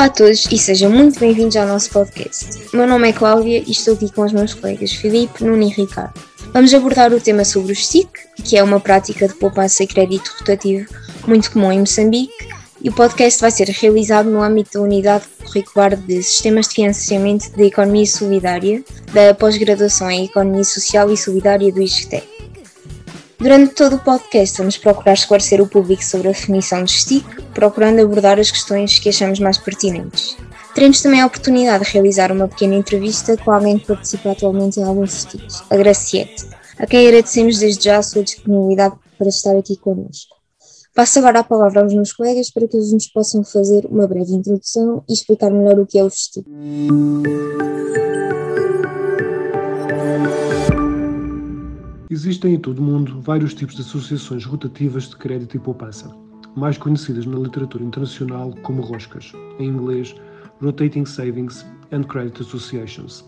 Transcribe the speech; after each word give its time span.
Olá 0.00 0.06
a 0.06 0.12
todos 0.12 0.46
e 0.50 0.56
sejam 0.56 0.90
muito 0.90 1.20
bem-vindos 1.20 1.54
ao 1.56 1.66
nosso 1.66 1.90
podcast. 1.90 2.74
Meu 2.74 2.86
nome 2.86 3.10
é 3.10 3.12
Cláudia 3.12 3.58
e 3.58 3.70
estou 3.70 3.92
aqui 3.92 4.10
com 4.10 4.22
os 4.22 4.32
meus 4.32 4.54
colegas 4.54 4.92
Filipe, 4.92 5.44
Nuno 5.44 5.62
e 5.62 5.68
Ricardo. 5.68 6.18
Vamos 6.54 6.72
abordar 6.72 7.12
o 7.12 7.20
tema 7.20 7.44
sobre 7.44 7.72
o 7.72 7.76
STIC, 7.76 8.08
que 8.42 8.56
é 8.56 8.62
uma 8.62 8.80
prática 8.80 9.28
de 9.28 9.34
poupança 9.34 9.84
e 9.84 9.86
crédito 9.86 10.34
rotativo 10.38 10.88
muito 11.26 11.52
comum 11.52 11.70
em 11.70 11.80
Moçambique, 11.80 12.48
e 12.80 12.88
o 12.88 12.94
podcast 12.94 13.42
vai 13.42 13.50
ser 13.50 13.68
realizado 13.68 14.30
no 14.30 14.40
âmbito 14.40 14.78
da 14.78 14.80
Unidade 14.80 15.26
Curricular 15.44 15.94
de 15.94 16.22
Sistemas 16.22 16.68
de 16.68 16.76
Financiamento 16.76 17.54
de 17.54 17.64
Economia 17.64 18.06
Solidária, 18.06 18.82
da 19.12 19.34
pós-graduação 19.34 20.10
em 20.10 20.24
Economia 20.24 20.64
Social 20.64 21.12
e 21.12 21.16
Solidária 21.18 21.70
do 21.70 21.82
ISCTE. 21.82 22.39
Durante 23.40 23.74
todo 23.74 23.96
o 23.96 23.98
podcast 23.98 24.58
vamos 24.58 24.76
procurar 24.76 25.14
esclarecer 25.14 25.62
o 25.62 25.66
público 25.66 26.04
sobre 26.04 26.28
a 26.28 26.32
definição 26.32 26.84
de 26.84 26.92
STIC, 26.92 27.42
procurando 27.54 27.98
abordar 27.98 28.38
as 28.38 28.50
questões 28.50 28.98
que 28.98 29.08
achamos 29.08 29.40
mais 29.40 29.56
pertinentes. 29.56 30.36
Teremos 30.74 31.00
também 31.00 31.22
a 31.22 31.26
oportunidade 31.26 31.84
de 31.84 31.90
realizar 31.90 32.30
uma 32.30 32.46
pequena 32.46 32.74
entrevista 32.74 33.38
com 33.38 33.50
alguém 33.50 33.78
que 33.78 33.86
participa 33.86 34.32
atualmente 34.32 34.78
em 34.78 34.84
alguns 34.84 35.22
STICs, 35.22 35.62
a 35.70 35.76
Graciete, 35.76 36.48
a 36.78 36.86
quem 36.86 37.06
agradecemos 37.06 37.58
desde 37.58 37.84
já 37.84 37.96
a 37.96 38.02
sua 38.02 38.22
disponibilidade 38.22 38.94
para 39.16 39.28
estar 39.28 39.56
aqui 39.56 39.74
connosco. 39.78 40.36
Passo 40.94 41.18
agora 41.20 41.38
a 41.38 41.44
palavra 41.44 41.80
aos 41.80 41.94
meus 41.94 42.12
colegas 42.12 42.50
para 42.50 42.68
que 42.68 42.76
eles 42.76 42.92
nos 42.92 43.06
possam 43.06 43.42
fazer 43.42 43.86
uma 43.86 44.06
breve 44.06 44.34
introdução 44.34 45.02
e 45.08 45.14
explicar 45.14 45.50
melhor 45.50 45.78
o 45.78 45.86
que 45.86 45.98
é 45.98 46.04
o 46.04 46.10
STIC. 46.10 46.44
Existem 52.12 52.54
em 52.54 52.58
todo 52.58 52.80
o 52.80 52.82
mundo 52.82 53.20
vários 53.20 53.54
tipos 53.54 53.76
de 53.76 53.82
associações 53.82 54.44
rotativas 54.44 55.04
de 55.04 55.16
crédito 55.16 55.56
e 55.56 55.60
poupança, 55.60 56.10
mais 56.56 56.76
conhecidas 56.76 57.24
na 57.24 57.38
literatura 57.38 57.84
internacional 57.84 58.52
como 58.64 58.82
ROSCAs, 58.82 59.32
em 59.60 59.68
inglês 59.68 60.16
Rotating 60.60 61.04
Savings 61.04 61.64
and 61.92 62.02
Credit 62.02 62.42
Associations. 62.42 63.24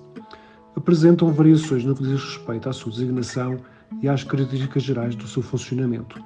Apresentam 0.74 1.32
variações 1.32 1.84
no 1.84 1.94
que 1.94 2.02
diz 2.02 2.20
respeito 2.20 2.68
à 2.68 2.72
sua 2.72 2.90
designação 2.90 3.56
e 4.02 4.08
às 4.08 4.24
características 4.24 4.82
gerais 4.82 5.14
do 5.14 5.28
seu 5.28 5.44
funcionamento, 5.44 6.20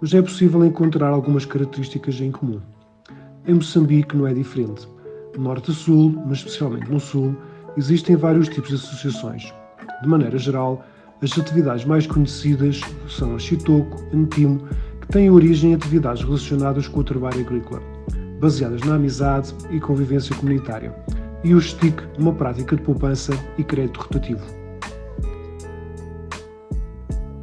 mas 0.00 0.14
é 0.14 0.22
possível 0.22 0.64
encontrar 0.64 1.10
algumas 1.10 1.44
características 1.44 2.18
em 2.18 2.32
comum. 2.32 2.62
Em 3.46 3.52
Moçambique 3.52 4.16
não 4.16 4.26
é 4.26 4.32
diferente. 4.32 4.88
norte 5.38 5.70
a 5.70 5.74
sul, 5.74 6.14
mas 6.26 6.38
especialmente 6.38 6.90
no 6.90 6.98
sul, 6.98 7.36
existem 7.76 8.16
vários 8.16 8.48
tipos 8.48 8.70
de 8.70 8.76
associações. 8.76 9.52
De 10.00 10.08
maneira 10.08 10.38
geral, 10.38 10.82
as 11.22 11.38
atividades 11.38 11.84
mais 11.84 12.06
conhecidas 12.06 12.80
são 13.08 13.38
Chitoco, 13.38 14.02
Antimo, 14.14 14.66
que 15.00 15.08
têm 15.08 15.30
origem 15.30 15.72
em 15.72 15.74
atividades 15.74 16.22
relacionadas 16.24 16.88
com 16.88 17.00
o 17.00 17.04
trabalho 17.04 17.40
agrícola, 17.40 17.82
baseadas 18.40 18.80
na 18.82 18.94
amizade 18.94 19.54
e 19.70 19.78
convivência 19.78 20.34
comunitária, 20.36 20.94
e 21.44 21.54
o 21.54 21.60
STIC, 21.60 22.02
uma 22.18 22.32
prática 22.32 22.74
de 22.74 22.82
poupança 22.82 23.32
e 23.58 23.64
crédito 23.64 24.00
rotativo. 24.00 24.40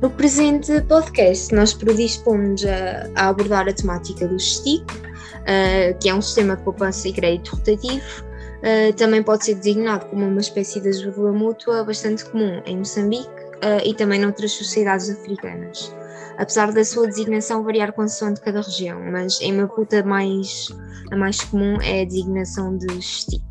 No 0.01 0.09
presente 0.11 0.79
podcast, 0.81 1.53
nós 1.53 1.73
predispomos 1.73 2.63
a, 2.65 3.09
a 3.15 3.29
abordar 3.29 3.67
a 3.67 3.73
temática 3.73 4.27
do 4.27 4.39
STIC, 4.39 4.83
uh, 4.83 5.97
que 5.99 6.09
é 6.09 6.15
um 6.15 6.21
sistema 6.21 6.55
de 6.55 6.63
poupança 6.63 7.07
e 7.07 7.13
crédito 7.13 7.55
rotativo. 7.55 8.25
Uh, 8.57 8.93
também 8.95 9.21
pode 9.21 9.45
ser 9.45 9.55
designado 9.55 10.05
como 10.07 10.25
uma 10.25 10.41
espécie 10.41 10.79
de 10.79 10.89
ajuda 10.89 11.31
mútua 11.31 11.83
bastante 11.83 12.25
comum 12.25 12.61
em 12.65 12.77
Moçambique 12.77 13.36
uh, 13.57 13.85
e 13.85 13.93
também 13.93 14.19
noutras 14.19 14.51
sociedades 14.51 15.09
africanas. 15.09 15.93
Apesar 16.37 16.71
da 16.71 16.85
sua 16.85 17.07
designação 17.07 17.63
variar 17.63 17.93
consoante 17.93 18.41
cada 18.41 18.61
região, 18.61 19.01
mas 19.11 19.41
em 19.41 19.53
Maputo 19.53 19.95
a 19.95 20.03
mais, 20.03 20.67
a 21.11 21.17
mais 21.17 21.43
comum 21.43 21.77
é 21.81 22.01
a 22.01 22.05
designação 22.05 22.77
de 22.77 23.01
STIC. 23.01 23.47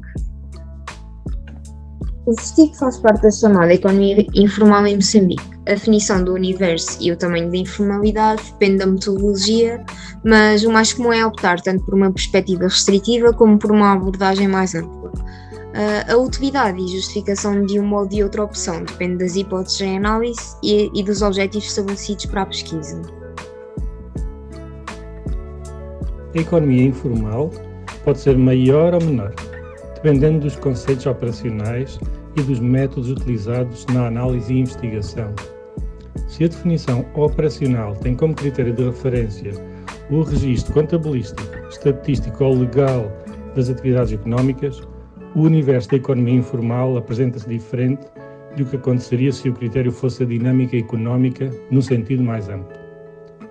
O 2.27 2.33
STIC 2.33 2.77
faz 2.77 2.99
parte 2.99 3.23
da 3.23 3.31
chamada 3.31 3.73
economia 3.73 4.27
informal 4.35 4.85
em 4.87 4.97
Moçambique. 4.97 5.45
A 5.69 5.75
definição 5.75 6.25
do 6.25 6.35
universo 6.35 6.99
e 7.01 7.13
o 7.13 7.17
tamanho 7.17 7.51
da 7.51 7.57
informalidade 7.57 8.43
depende 8.53 8.79
da 8.79 8.87
metodologia, 8.87 9.85
mas 10.25 10.65
o 10.65 10.73
mais 10.73 10.93
comum 10.93 11.13
é 11.13 11.25
optar 11.25 11.61
tanto 11.61 11.85
por 11.85 11.95
uma 11.95 12.13
perspectiva 12.13 12.65
restritiva 12.65 13.33
como 13.33 13.59
por 13.59 13.71
uma 13.71 13.93
abordagem 13.93 14.49
mais 14.49 14.75
ampla. 14.75 15.13
Uh, 15.77 16.11
a 16.11 16.17
utilidade 16.17 16.83
e 16.83 16.89
justificação 16.89 17.67
de 17.67 17.79
uma 17.79 18.01
ou 18.01 18.09
de 18.09 18.23
outra 18.23 18.43
opção 18.43 18.83
depende 18.83 19.19
das 19.19 19.37
hipóteses 19.37 19.83
em 19.83 19.99
análise 19.99 20.57
e, 20.63 20.91
e 20.95 21.03
dos 21.03 21.21
objetivos 21.21 21.69
estabelecidos 21.69 22.25
para 22.25 22.43
a 22.43 22.47
pesquisa. 22.47 23.03
A 26.35 26.39
economia 26.39 26.85
informal 26.85 27.51
pode 28.07 28.21
ser 28.21 28.39
maior 28.39 28.95
ou 28.95 29.03
menor, 29.03 29.35
dependendo 29.97 30.41
dos 30.41 30.57
conceitos 30.57 31.05
operacionais 31.05 32.01
e 32.37 32.43
dos 32.43 32.59
métodos 32.59 33.11
utilizados 33.11 33.85
na 33.93 34.07
análise 34.07 34.55
e 34.55 34.61
investigação. 34.61 35.31
Se 36.27 36.45
a 36.45 36.49
definição 36.49 37.05
operacional 37.13 37.95
tem 37.97 38.15
como 38.15 38.35
critério 38.35 38.73
de 38.73 38.83
referência 38.83 39.53
o 40.09 40.23
registro 40.23 40.73
contabilístico, 40.73 41.43
estatístico 41.69 42.45
ou 42.45 42.61
legal 42.61 43.13
das 43.55 43.69
atividades 43.69 44.15
económicas, 44.15 44.81
o 45.37 45.43
universo 45.43 45.91
da 45.91 45.99
economia 45.99 46.35
informal 46.35 46.97
apresenta-se 46.97 47.47
diferente 47.47 48.07
do 48.57 48.65
que 48.65 48.77
aconteceria 48.77 49.31
se 49.31 49.51
o 49.51 49.53
critério 49.53 49.93
fosse 49.93 50.23
a 50.23 50.27
dinâmica 50.27 50.75
económica 50.79 51.51
no 51.71 51.83
sentido 51.83 52.23
mais 52.23 52.49
amplo. 52.49 52.75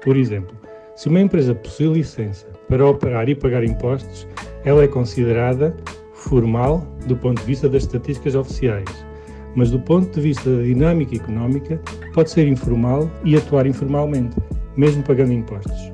Por 0.01 0.17
exemplo, 0.17 0.57
se 0.95 1.07
uma 1.07 1.21
empresa 1.21 1.53
possui 1.53 1.93
licença 1.93 2.47
para 2.67 2.83
operar 2.87 3.29
e 3.29 3.35
pagar 3.35 3.63
impostos, 3.63 4.27
ela 4.63 4.83
é 4.83 4.87
considerada 4.87 5.77
formal 6.11 6.83
do 7.05 7.15
ponto 7.15 7.39
de 7.41 7.45
vista 7.45 7.69
das 7.69 7.83
estatísticas 7.83 8.33
oficiais, 8.33 9.05
mas 9.53 9.69
do 9.69 9.79
ponto 9.79 10.11
de 10.11 10.21
vista 10.21 10.57
da 10.57 10.63
dinâmica 10.63 11.15
económica, 11.15 11.79
pode 12.15 12.31
ser 12.31 12.47
informal 12.47 13.07
e 13.23 13.37
atuar 13.37 13.67
informalmente, 13.67 14.35
mesmo 14.75 15.03
pagando 15.03 15.33
impostos. 15.33 15.91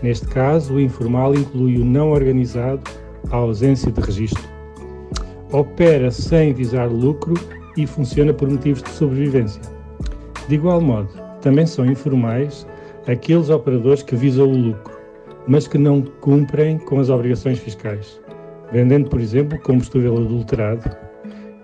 Neste 0.00 0.28
caso, 0.28 0.74
o 0.74 0.80
informal 0.80 1.34
inclui 1.34 1.76
o 1.76 1.84
não 1.84 2.12
organizado, 2.12 2.82
a 3.32 3.36
ausência 3.36 3.90
de 3.90 4.00
registro 4.00 4.53
opera 5.54 6.10
sem 6.10 6.52
visar 6.52 6.90
lucro 6.90 7.34
e 7.76 7.86
funciona 7.86 8.34
por 8.34 8.50
motivos 8.50 8.82
de 8.82 8.90
sobrevivência. 8.90 9.62
De 10.48 10.56
igual 10.56 10.80
modo, 10.80 11.08
também 11.40 11.64
são 11.64 11.86
informais 11.86 12.66
aqueles 13.06 13.50
operadores 13.50 14.02
que 14.02 14.16
visam 14.16 14.48
o 14.48 14.56
lucro, 14.56 14.94
mas 15.46 15.68
que 15.68 15.78
não 15.78 16.02
cumprem 16.02 16.78
com 16.78 16.98
as 16.98 17.08
obrigações 17.08 17.58
fiscais, 17.58 18.20
vendendo, 18.72 19.08
por 19.08 19.20
exemplo, 19.20 19.58
combustível 19.60 20.16
adulterado 20.16 20.90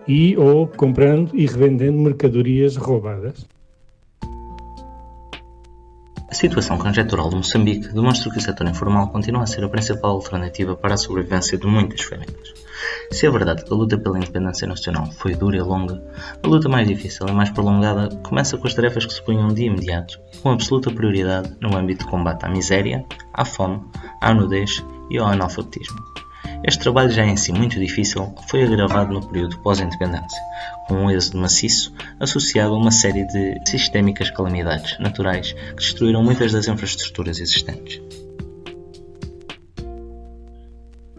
e 0.06 0.36
ou 0.36 0.68
comprando 0.68 1.30
e 1.34 1.46
revendendo 1.46 1.98
mercadorias 1.98 2.76
roubadas. 2.76 3.46
A 6.30 6.34
situação 6.34 6.78
conjectural 6.78 7.28
de 7.28 7.34
Moçambique 7.34 7.88
demonstra 7.88 8.30
que 8.30 8.38
o 8.38 8.40
setor 8.40 8.68
informal 8.68 9.08
continua 9.08 9.42
a 9.42 9.46
ser 9.46 9.64
a 9.64 9.68
principal 9.68 10.12
alternativa 10.12 10.76
para 10.76 10.94
a 10.94 10.96
sobrevivência 10.96 11.58
de 11.58 11.66
muitas 11.66 12.02
famílias. 12.02 12.54
Se 13.10 13.26
é 13.26 13.30
verdade 13.30 13.64
que 13.64 13.72
a 13.72 13.76
luta 13.76 13.98
pela 13.98 14.16
independência 14.16 14.66
nacional 14.68 15.10
foi 15.10 15.34
dura 15.34 15.56
e 15.56 15.60
longa, 15.60 16.00
a 16.40 16.46
luta 16.46 16.68
mais 16.68 16.86
difícil 16.86 17.26
e 17.26 17.32
mais 17.32 17.50
prolongada 17.50 18.14
começa 18.22 18.56
com 18.56 18.68
as 18.68 18.74
tarefas 18.74 19.04
que 19.04 19.12
se 19.12 19.22
punham 19.22 19.48
de 19.48 19.64
imediato 19.64 20.20
com 20.40 20.50
absoluta 20.50 20.92
prioridade 20.92 21.52
no 21.60 21.76
âmbito 21.76 22.04
de 22.04 22.10
combate 22.10 22.46
à 22.46 22.48
miséria, 22.48 23.04
à 23.34 23.44
fome, 23.44 23.82
à 24.20 24.32
nudez 24.32 24.84
e 25.10 25.18
ao 25.18 25.26
analfabetismo. 25.26 26.09
Este 26.62 26.80
trabalho, 26.80 27.10
já 27.10 27.24
em 27.24 27.36
si 27.36 27.52
muito 27.52 27.78
difícil, 27.78 28.34
foi 28.48 28.62
agravado 28.62 29.12
no 29.12 29.26
período 29.26 29.58
pós-independência, 29.58 30.40
com 30.86 30.94
um 30.94 31.10
êxodo 31.10 31.38
maciço 31.38 31.92
associado 32.18 32.74
a 32.74 32.78
uma 32.78 32.90
série 32.90 33.26
de 33.26 33.58
sistémicas 33.66 34.30
calamidades 34.30 34.98
naturais 34.98 35.52
que 35.52 35.74
destruíram 35.76 36.22
muitas 36.22 36.52
das 36.52 36.68
infraestruturas 36.68 37.40
existentes. 37.40 38.00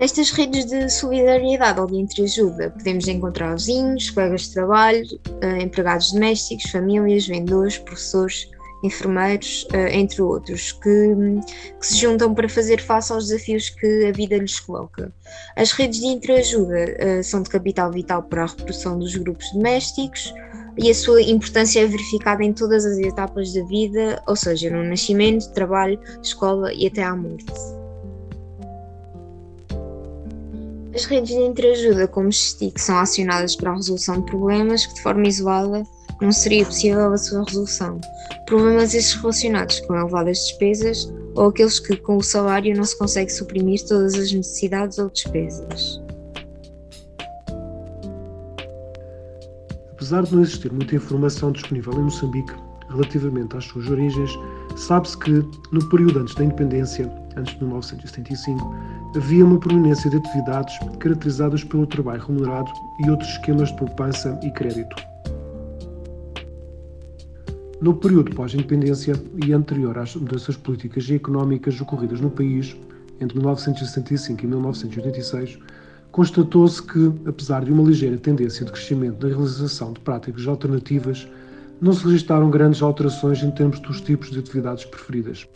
Nestas 0.01 0.31
redes 0.31 0.65
de 0.65 0.89
solidariedade 0.89 1.79
ou 1.79 1.85
de 1.85 1.95
entreajuda, 1.95 2.71
podemos 2.71 3.07
encontrar 3.07 3.53
vizinhos, 3.53 4.09
colegas 4.09 4.47
de 4.47 4.53
trabalho, 4.53 5.05
eh, 5.41 5.61
empregados 5.61 6.11
domésticos, 6.11 6.71
famílias, 6.71 7.27
vendedores, 7.27 7.77
professores, 7.77 8.49
enfermeiros, 8.83 9.67
eh, 9.73 9.97
entre 9.97 10.21
outros, 10.21 10.71
que, 10.71 11.15
que, 11.79 11.87
se 11.87 11.97
juntam 11.97 12.33
para 12.33 12.49
fazer 12.49 12.81
face 12.81 13.11
aos 13.11 13.27
desafios 13.27 13.69
que 13.69 14.05
a 14.07 14.11
vida 14.11 14.37
lhes 14.37 14.59
coloca. 14.59 15.13
As 15.55 15.71
redes 15.71 15.99
de 15.99 16.07
interajuda 16.07 16.77
eh, 16.77 17.23
são 17.23 17.41
de 17.41 17.49
capital 17.49 17.91
vital 17.91 18.23
para 18.23 18.43
a 18.43 18.47
reprodução 18.47 18.97
dos 18.97 19.15
grupos 19.15 19.51
domésticos 19.51 20.33
e 20.77 20.89
a 20.89 20.95
sua 20.95 21.21
importância 21.21 21.81
é 21.81 21.85
verificada 21.85 22.43
em 22.43 22.53
todas 22.53 22.85
as 22.85 22.97
etapas 22.97 23.53
da 23.53 23.63
vida, 23.65 24.21
ou 24.27 24.35
seja, 24.35 24.69
no 24.69 24.83
nascimento, 24.83 25.51
trabalho, 25.53 25.99
escola 26.23 26.73
e 26.73 26.87
até 26.87 27.03
à 27.03 27.15
morte. 27.15 27.53
As 30.93 31.05
redes 31.05 31.29
de 31.29 31.41
interajuda, 31.41 32.07
como 32.07 32.31
STIC, 32.31 32.79
são 32.79 32.97
acionadas 32.97 33.55
para 33.55 33.71
a 33.71 33.75
resolução 33.75 34.19
de 34.19 34.25
problemas 34.25 34.85
que, 34.85 34.93
de 34.95 35.01
forma 35.01 35.25
isolada, 35.25 35.83
não 36.21 36.31
seria 36.31 36.65
possível 36.65 37.11
a 37.11 37.17
sua 37.17 37.43
resolução. 37.43 37.99
Problemas 38.45 38.93
esses 38.93 39.13
relacionados 39.15 39.79
com 39.81 39.95
elevadas 39.95 40.37
despesas 40.37 41.11
ou 41.35 41.47
aqueles 41.47 41.79
que 41.79 41.97
com 41.97 42.17
o 42.17 42.23
salário 42.23 42.75
não 42.75 42.83
se 42.83 42.97
consegue 42.97 43.31
suprimir 43.31 43.83
todas 43.87 44.13
as 44.13 44.31
necessidades 44.31 44.99
ou 44.99 45.09
despesas. 45.09 46.01
Apesar 49.93 50.23
de 50.23 50.35
não 50.35 50.41
existir 50.41 50.71
muita 50.71 50.95
informação 50.95 51.51
disponível 51.51 51.93
em 51.93 52.03
Moçambique 52.03 52.53
relativamente 52.89 53.55
às 53.55 53.65
suas 53.65 53.89
origens, 53.89 54.31
sabe-se 54.75 55.17
que, 55.17 55.31
no 55.71 55.89
período 55.89 56.19
antes 56.19 56.35
da 56.35 56.43
independência, 56.43 57.09
antes 57.37 57.53
de 57.53 57.63
1975, 57.63 58.75
havia 59.15 59.45
uma 59.45 59.59
prominência 59.59 60.09
de 60.09 60.17
atividades 60.17 60.77
caracterizadas 60.99 61.63
pelo 61.63 61.87
trabalho 61.87 62.21
remunerado 62.25 62.69
e 63.05 63.09
outros 63.09 63.29
esquemas 63.29 63.69
de 63.69 63.77
poupança 63.77 64.37
e 64.43 64.51
crédito. 64.51 65.10
No 67.81 67.95
período 67.95 68.35
pós-independência 68.35 69.15
e 69.43 69.51
anterior 69.51 69.97
às 69.97 70.15
mudanças 70.15 70.55
políticas 70.55 71.09
e 71.09 71.15
económicas 71.15 71.81
ocorridas 71.81 72.21
no 72.21 72.29
país, 72.29 72.77
entre 73.19 73.35
1965 73.39 74.43
e 74.43 74.47
1986, 74.47 75.57
constatou-se 76.11 76.79
que, 76.83 77.11
apesar 77.25 77.65
de 77.65 77.71
uma 77.71 77.81
ligeira 77.81 78.19
tendência 78.19 78.63
de 78.63 78.71
crescimento 78.71 79.25
na 79.25 79.33
realização 79.33 79.93
de 79.93 79.99
práticas 79.99 80.45
alternativas, 80.45 81.27
não 81.81 81.91
se 81.91 82.05
registaram 82.05 82.51
grandes 82.51 82.83
alterações 82.83 83.41
em 83.41 83.49
termos 83.49 83.79
dos 83.79 83.99
tipos 83.99 84.29
de 84.29 84.37
atividades 84.37 84.85
preferidas. 84.85 85.47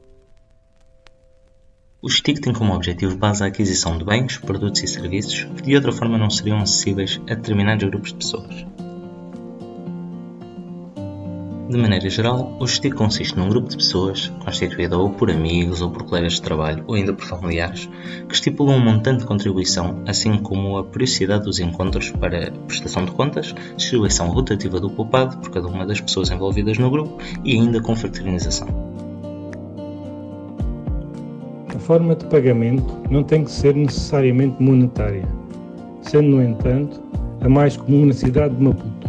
O 2.02 2.10
STIC 2.10 2.42
tem 2.42 2.54
como 2.54 2.74
objetivo 2.74 3.16
base 3.16 3.44
a 3.44 3.48
aquisição 3.48 4.00
de 4.00 4.04
bens, 4.04 4.40
produtos 4.40 4.82
e 4.82 4.88
serviços 4.88 5.44
que 5.58 5.62
de 5.62 5.76
outra 5.76 5.92
forma 5.92 6.18
não 6.18 6.32
seriam 6.32 6.58
acessíveis 6.58 7.22
a 7.30 7.36
determinados 7.36 7.88
grupos 7.88 8.10
de 8.10 8.16
pessoas. 8.16 8.66
De 11.68 11.78
maneira 11.78 12.08
geral, 12.12 12.56
o 12.60 12.68
gestir 12.68 12.94
consiste 12.94 13.36
num 13.36 13.50
grupo 13.50 13.68
de 13.70 13.78
pessoas, 13.78 14.32
constituído 14.44 15.02
ou 15.02 15.10
por 15.10 15.32
amigos, 15.32 15.82
ou 15.82 15.90
por 15.90 16.04
colegas 16.04 16.34
de 16.34 16.44
trabalho, 16.44 16.84
ou 16.86 16.94
ainda 16.94 17.12
por 17.12 17.26
familiares, 17.26 17.90
que 18.30 18.36
estipulam 18.36 18.78
um 18.78 18.80
montante 18.80 19.22
de 19.22 19.26
contribuição, 19.26 20.04
assim 20.06 20.38
como 20.38 20.78
a 20.78 20.84
periodicidade 20.84 21.46
dos 21.46 21.60
encontros 21.60 22.12
para 22.12 22.52
prestação 22.68 23.04
de 23.04 23.12
contas, 23.14 23.56
distribuição 23.76 24.30
rotativa 24.30 24.80
do 24.80 24.92
poupado 24.92 25.38
por 25.38 25.50
cada 25.50 25.68
uma 25.68 25.88
das 25.88 26.00
pessoas 26.00 26.30
envolvidas 26.30 26.78
no 26.78 26.92
grupo 26.92 27.18
e 27.44 27.54
ainda 27.54 27.82
confraternização. 27.82 28.68
A 31.76 31.80
forma 31.80 32.16
de 32.16 32.26
pagamento 32.26 32.96
não 33.10 33.24
tem 33.24 33.44
que 33.44 33.50
ser 33.50 33.74
necessariamente 33.74 34.62
monetária, 34.62 35.28
sendo, 36.04 36.30
no 36.30 36.44
entanto, 36.44 37.02
a 37.42 37.50
mais 37.50 37.76
comum 37.76 38.06
na 38.06 38.14
cidade 38.14 38.56
de 38.56 38.64
Maputo. 38.64 39.05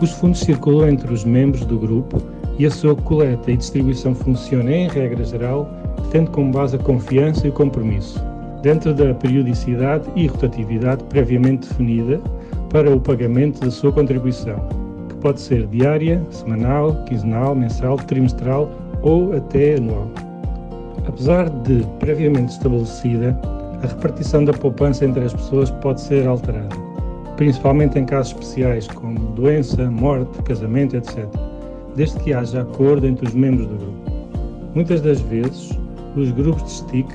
Os 0.00 0.10
fundos 0.12 0.40
circulam 0.40 0.90
entre 0.90 1.12
os 1.12 1.24
membros 1.24 1.64
do 1.64 1.78
grupo 1.78 2.20
e 2.58 2.66
a 2.66 2.70
sua 2.70 2.94
coleta 2.94 3.50
e 3.50 3.56
distribuição 3.56 4.14
funciona, 4.14 4.70
em 4.70 4.88
regra 4.88 5.24
geral, 5.24 5.70
tendo 6.10 6.30
como 6.30 6.52
base 6.52 6.76
a 6.76 6.78
confiança 6.78 7.46
e 7.46 7.50
o 7.50 7.52
compromisso, 7.52 8.22
dentro 8.62 8.92
da 8.92 9.14
periodicidade 9.14 10.04
e 10.14 10.26
rotatividade 10.26 11.02
previamente 11.04 11.68
definida 11.68 12.20
para 12.68 12.94
o 12.94 13.00
pagamento 13.00 13.60
da 13.60 13.70
sua 13.70 13.90
contribuição, 13.90 14.60
que 15.08 15.14
pode 15.16 15.40
ser 15.40 15.66
diária, 15.66 16.22
semanal, 16.30 16.94
quinzenal, 17.04 17.54
mensal, 17.54 17.96
trimestral 17.96 18.70
ou 19.00 19.34
até 19.34 19.76
anual. 19.76 20.10
Apesar 21.08 21.48
de 21.48 21.82
previamente 22.00 22.52
estabelecida, 22.52 23.38
a 23.82 23.86
repartição 23.86 24.44
da 24.44 24.52
poupança 24.52 25.06
entre 25.06 25.24
as 25.24 25.32
pessoas 25.32 25.70
pode 25.70 26.02
ser 26.02 26.26
alterada 26.26 26.85
principalmente 27.36 27.98
em 27.98 28.04
casos 28.04 28.32
especiais 28.32 28.86
como 28.88 29.18
doença, 29.32 29.90
morte, 29.90 30.42
casamento, 30.42 30.96
etc., 30.96 31.26
desde 31.94 32.18
que 32.20 32.32
haja 32.32 32.62
acordo 32.62 33.06
entre 33.06 33.26
os 33.26 33.34
membros 33.34 33.66
do 33.68 33.76
grupo. 33.76 34.12
Muitas 34.74 35.00
das 35.00 35.20
vezes, 35.20 35.70
os 36.16 36.30
grupos 36.32 36.64
de 36.64 36.70
STIC 36.70 37.08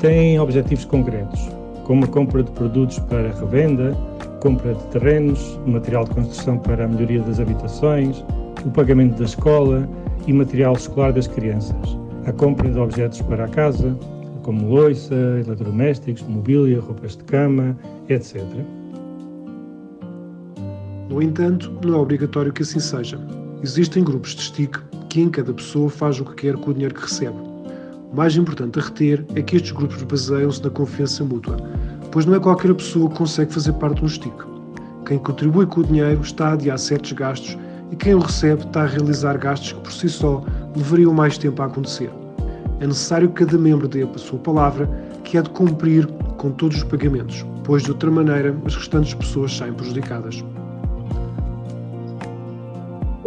têm 0.00 0.38
objetivos 0.40 0.84
concretos, 0.84 1.40
como 1.84 2.04
a 2.04 2.08
compra 2.08 2.42
de 2.42 2.50
produtos 2.52 2.98
para 3.00 3.30
revenda, 3.32 3.96
compra 4.40 4.74
de 4.74 4.82
terrenos, 4.86 5.58
material 5.66 6.04
de 6.04 6.10
construção 6.10 6.58
para 6.58 6.84
a 6.84 6.88
melhoria 6.88 7.20
das 7.22 7.40
habitações, 7.40 8.24
o 8.64 8.70
pagamento 8.70 9.18
da 9.18 9.24
escola 9.24 9.88
e 10.26 10.32
material 10.32 10.74
escolar 10.74 11.12
das 11.12 11.26
crianças, 11.26 11.98
a 12.26 12.32
compra 12.32 12.68
de 12.68 12.78
objetos 12.78 13.22
para 13.22 13.44
a 13.44 13.48
casa, 13.48 13.96
como 14.42 14.68
loiça, 14.68 15.14
eletrodomésticos, 15.14 16.22
mobília, 16.22 16.80
roupas 16.80 17.16
de 17.16 17.24
cama, 17.24 17.76
etc. 18.08 18.42
No 21.08 21.22
entanto, 21.22 21.72
não 21.82 21.94
é 21.94 21.96
obrigatório 21.96 22.52
que 22.52 22.62
assim 22.62 22.78
seja. 22.78 23.18
Existem 23.62 24.04
grupos 24.04 24.34
de 24.34 24.42
STIC 24.42 24.78
que 25.08 25.22
em 25.22 25.30
cada 25.30 25.54
pessoa 25.54 25.88
faz 25.88 26.20
o 26.20 26.24
que 26.24 26.34
quer 26.34 26.56
com 26.56 26.70
o 26.70 26.74
dinheiro 26.74 26.94
que 26.94 27.00
recebe. 27.00 27.36
O 28.12 28.14
mais 28.16 28.36
importante 28.36 28.78
a 28.78 28.82
reter 28.82 29.24
é 29.34 29.40
que 29.40 29.56
estes 29.56 29.72
grupos 29.72 30.02
baseiam-se 30.02 30.62
na 30.62 30.68
confiança 30.68 31.24
mútua, 31.24 31.56
pois 32.12 32.26
não 32.26 32.34
é 32.34 32.40
qualquer 32.40 32.74
pessoa 32.74 33.08
que 33.08 33.16
consegue 33.16 33.54
fazer 33.54 33.72
parte 33.74 33.98
de 33.98 34.04
um 34.04 34.08
STIC. 34.08 34.36
Quem 35.06 35.18
contribui 35.18 35.64
com 35.64 35.80
o 35.80 35.84
dinheiro 35.84 36.20
está 36.20 36.48
a 36.48 36.52
adiar 36.52 36.78
certos 36.78 37.12
gastos 37.12 37.56
e 37.90 37.96
quem 37.96 38.14
o 38.14 38.18
recebe 38.18 38.62
está 38.64 38.82
a 38.82 38.86
realizar 38.86 39.38
gastos 39.38 39.72
que 39.72 39.80
por 39.80 39.92
si 39.92 40.10
só 40.10 40.44
levariam 40.76 41.14
mais 41.14 41.38
tempo 41.38 41.62
a 41.62 41.66
acontecer. 41.66 42.10
É 42.80 42.86
necessário 42.86 43.30
que 43.30 43.46
cada 43.46 43.56
membro 43.56 43.88
dê 43.88 44.02
a 44.02 44.18
sua 44.18 44.38
palavra, 44.38 44.86
que 45.24 45.38
é 45.38 45.42
de 45.42 45.48
cumprir 45.50 46.06
com 46.36 46.50
todos 46.50 46.76
os 46.76 46.84
pagamentos, 46.84 47.46
pois 47.64 47.82
de 47.82 47.90
outra 47.90 48.10
maneira 48.10 48.54
as 48.66 48.76
restantes 48.76 49.14
pessoas 49.14 49.56
saem 49.56 49.72
prejudicadas. 49.72 50.44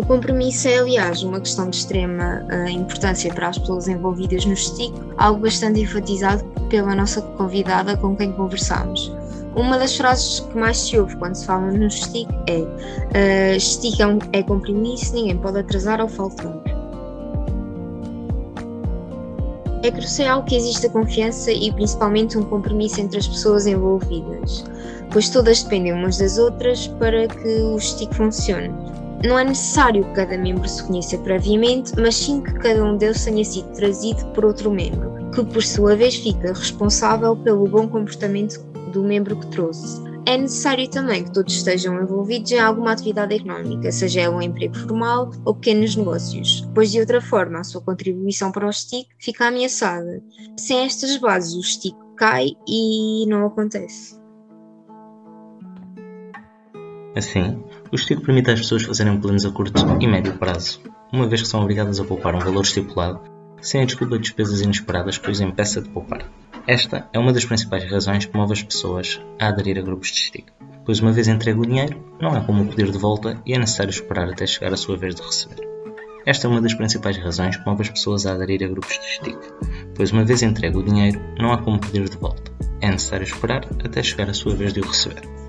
O 0.02 0.06
compromisso 0.06 0.68
é, 0.68 0.80
aliás, 0.80 1.22
uma 1.22 1.40
questão 1.40 1.70
de 1.70 1.76
extrema 1.76 2.44
uh, 2.52 2.68
importância 2.68 3.32
para 3.32 3.50
as 3.50 3.60
pessoas 3.60 3.88
envolvidas 3.88 4.44
no 4.46 4.58
STIC, 4.58 4.92
algo 5.16 5.42
bastante 5.42 5.80
enfatizado 5.80 6.44
pela 6.70 6.96
nossa 6.96 7.22
convidada 7.22 7.96
com 7.96 8.16
quem 8.16 8.32
conversamos. 8.34 9.16
Uma 9.56 9.78
das 9.78 9.96
frases 9.96 10.40
que 10.40 10.58
mais 10.58 10.78
se 10.78 10.98
ouve 10.98 11.16
quando 11.18 11.36
se 11.36 11.46
fala 11.46 11.72
no 11.72 11.88
STIC 11.88 12.28
é 12.48 13.56
uh, 13.56 13.60
STIC 13.60 14.02
é, 14.02 14.08
um, 14.08 14.18
é 14.34 14.42
compromisso, 14.42 15.14
ninguém 15.14 15.38
pode 15.38 15.60
atrasar 15.60 16.02
ou 16.02 16.10
faltar. 16.10 16.52
É 19.84 19.92
crucial 19.92 20.44
que 20.46 20.56
exista 20.56 20.90
confiança 20.90 21.52
e 21.52 21.72
principalmente 21.74 22.40
um 22.40 22.44
compromisso 22.44 23.00
entre 23.00 23.20
as 23.20 23.28
pessoas 23.28 23.68
envolvidas, 23.68 24.66
pois 25.12 25.30
todas 25.30 25.62
dependem 25.62 25.94
umas 25.94 26.18
das 26.18 26.40
outras 26.40 26.88
para 26.88 27.28
que 27.28 27.62
o 27.62 27.80
STIC 27.80 28.16
funcione. 28.16 28.91
Não 29.24 29.38
é 29.38 29.44
necessário 29.44 30.04
que 30.04 30.14
cada 30.14 30.36
membro 30.36 30.68
se 30.68 30.84
conheça 30.84 31.18
previamente, 31.20 31.94
mas 31.96 32.16
sim 32.16 32.42
que 32.42 32.54
cada 32.54 32.84
um 32.84 32.98
deles 32.98 33.24
tenha 33.24 33.46
sido 33.46 33.72
trazido 33.74 34.26
por 34.34 34.46
outro 34.46 34.72
membro, 34.72 35.30
que 35.32 35.44
por 35.46 35.62
sua 35.62 35.96
vez 35.96 36.16
fica 36.16 36.54
responsável 36.54 37.36
pelo 37.36 37.68
bom 37.68 37.88
comportamento 37.88 38.60
do 38.92 39.04
membro 39.04 39.36
que 39.36 39.46
trouxe. 39.48 40.02
É 40.26 40.38
necessário 40.38 40.90
também 40.90 41.24
que 41.24 41.34
todos 41.34 41.54
estejam 41.54 42.02
envolvidos 42.02 42.52
em 42.52 42.60
alguma 42.60 42.94
atividade 42.94 43.36
económica, 43.36 43.92
seja 43.92 44.22
ela 44.22 44.38
um 44.38 44.42
emprego 44.42 44.76
formal 44.76 45.32
ou 45.46 45.54
pequenos 45.54 45.96
negócios, 45.96 46.68
pois 46.74 46.92
de 46.92 47.00
outra 47.00 47.22
forma 47.22 47.60
a 47.60 47.64
sua 47.64 47.82
contribuição 47.82 48.52
para 48.52 48.68
o 48.68 48.74
STIC 48.74 49.08
fica 49.20 49.48
ameaçada. 49.48 50.22
Sem 50.58 50.80
estas 50.86 51.18
bases, 51.18 51.54
o 51.54 51.64
STIC 51.64 51.96
cai 52.18 52.52
e 52.68 53.26
não 53.28 53.46
acontece. 53.46 54.20
Assim, 57.16 57.62
o 57.92 57.96
estudo 57.96 58.22
permite 58.22 58.50
às 58.50 58.62
pessoas 58.62 58.84
fazerem 58.84 59.20
planos 59.20 59.46
a 59.46 59.52
curto 59.52 59.82
e 60.00 60.08
médio 60.08 60.38
prazo, 60.38 60.80
uma 61.12 61.28
vez 61.28 61.42
que 61.42 61.48
são 61.48 61.62
obrigadas 61.62 62.00
a 62.00 62.06
poupar 62.06 62.34
um 62.34 62.40
valor 62.40 62.64
estipulado, 62.64 63.20
sem 63.62 63.82
a 63.82 63.86
desculpa 63.86 64.16
de 64.16 64.24
despesas 64.24 64.62
inesperadas 64.62 65.18
que 65.18 65.30
os 65.30 65.42
impeça 65.42 65.82
de 65.82 65.90
poupar. 65.90 66.26
Esta 66.66 67.10
é 67.12 67.20
uma 67.20 67.34
das 67.34 67.44
principais 67.44 67.84
razões 67.92 68.26
que 68.26 68.38
move 68.38 68.54
as 68.54 68.64
pessoas 68.64 69.20
a 69.38 69.50
aderir 69.50 69.78
a 69.78 69.82
grupos 69.82 70.10
de 70.10 70.20
STIC, 70.20 70.46
pois 70.86 71.02
uma 71.02 71.12
vez 71.12 71.28
entregue 71.28 71.60
o 71.60 71.66
dinheiro, 71.66 72.02
não 72.22 72.34
há 72.34 72.42
como 72.42 72.66
pedir 72.66 72.90
de 72.90 72.98
volta 72.98 73.42
e 73.46 73.54
é 73.54 73.60
necessário 73.60 73.92
esperar 73.92 74.30
até 74.30 74.46
chegar 74.46 74.72
a 74.72 74.78
sua 74.78 74.96
vez 74.96 75.14
de 75.14 75.22
receber. 75.22 75.68
Esta 76.26 76.48
é 76.48 76.50
uma 76.50 76.62
das 76.62 76.74
principais 76.74 77.18
razões 77.18 77.58
que 77.58 77.66
move 77.66 77.82
as 77.82 77.90
pessoas 77.90 78.26
a 78.26 78.34
aderir 78.34 78.64
a 78.64 78.68
grupos 78.68 78.98
de 79.00 79.06
STIC, 79.06 79.40
pois 79.96 80.12
uma 80.12 80.24
vez 80.24 80.42
entregue 80.44 80.78
o 80.78 80.84
dinheiro, 80.84 81.20
não 81.38 81.52
há 81.52 81.58
como 81.58 81.80
pedir 81.80 82.08
de 82.08 82.18
volta. 82.18 82.52
É 82.80 82.90
necessário 82.90 83.26
esperar 83.26 83.68
até 83.84 84.02
chegar 84.02 84.30
a 84.30 84.34
sua 84.34 84.56
vez 84.56 84.72
de 84.72 84.80
o 84.80 84.86
receber. 84.86 85.41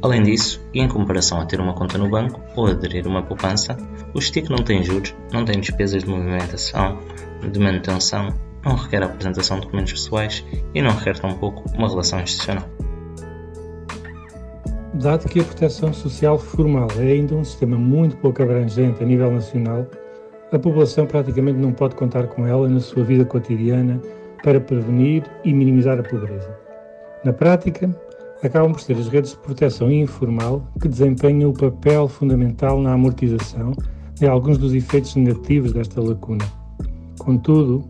Além 0.00 0.22
disso, 0.22 0.64
e 0.72 0.80
em 0.80 0.86
comparação 0.86 1.40
a 1.40 1.46
ter 1.46 1.60
uma 1.60 1.74
conta 1.74 1.98
no 1.98 2.08
banco 2.08 2.40
ou 2.54 2.68
aderir 2.68 3.04
a 3.04 3.08
uma 3.08 3.22
poupança, 3.22 3.76
o 4.14 4.20
STIC 4.20 4.48
não 4.48 4.62
tem 4.62 4.82
juros, 4.82 5.14
não 5.32 5.44
tem 5.44 5.58
despesas 5.58 6.04
de 6.04 6.08
movimentação, 6.08 6.98
de 7.50 7.58
manutenção, 7.58 8.32
não 8.64 8.76
requer 8.76 9.02
a 9.02 9.06
apresentação 9.06 9.58
de 9.58 9.66
documentos 9.66 9.92
pessoais 9.94 10.44
e 10.72 10.80
não 10.80 10.92
requer 10.92 11.18
tampouco 11.18 11.64
uma 11.76 11.88
relação 11.88 12.20
institucional. 12.20 12.64
Dado 14.94 15.28
que 15.28 15.40
a 15.40 15.44
proteção 15.44 15.92
social 15.92 16.38
formal 16.38 16.88
é 16.98 17.12
ainda 17.12 17.34
um 17.34 17.44
sistema 17.44 17.76
muito 17.76 18.16
pouco 18.18 18.42
abrangente 18.42 19.02
a 19.02 19.06
nível 19.06 19.32
nacional, 19.32 19.84
a 20.52 20.58
população 20.58 21.06
praticamente 21.06 21.58
não 21.58 21.72
pode 21.72 21.96
contar 21.96 22.26
com 22.28 22.46
ela 22.46 22.68
na 22.68 22.80
sua 22.80 23.04
vida 23.04 23.24
cotidiana 23.24 24.00
para 24.42 24.60
prevenir 24.60 25.24
e 25.44 25.52
minimizar 25.52 25.98
a 25.98 26.02
pobreza. 26.02 26.56
Na 27.24 27.32
prática, 27.32 27.90
acabam 28.42 28.72
por 28.72 28.80
ser 28.80 28.96
as 28.96 29.08
redes 29.08 29.32
de 29.32 29.38
proteção 29.38 29.90
informal 29.90 30.62
que 30.80 30.88
desempenham 30.88 31.50
o 31.50 31.54
papel 31.54 32.08
fundamental 32.08 32.80
na 32.80 32.92
amortização 32.92 33.72
de 34.14 34.26
alguns 34.26 34.58
dos 34.58 34.74
efeitos 34.74 35.14
negativos 35.16 35.72
desta 35.72 36.00
lacuna. 36.00 36.44
Contudo, 37.18 37.84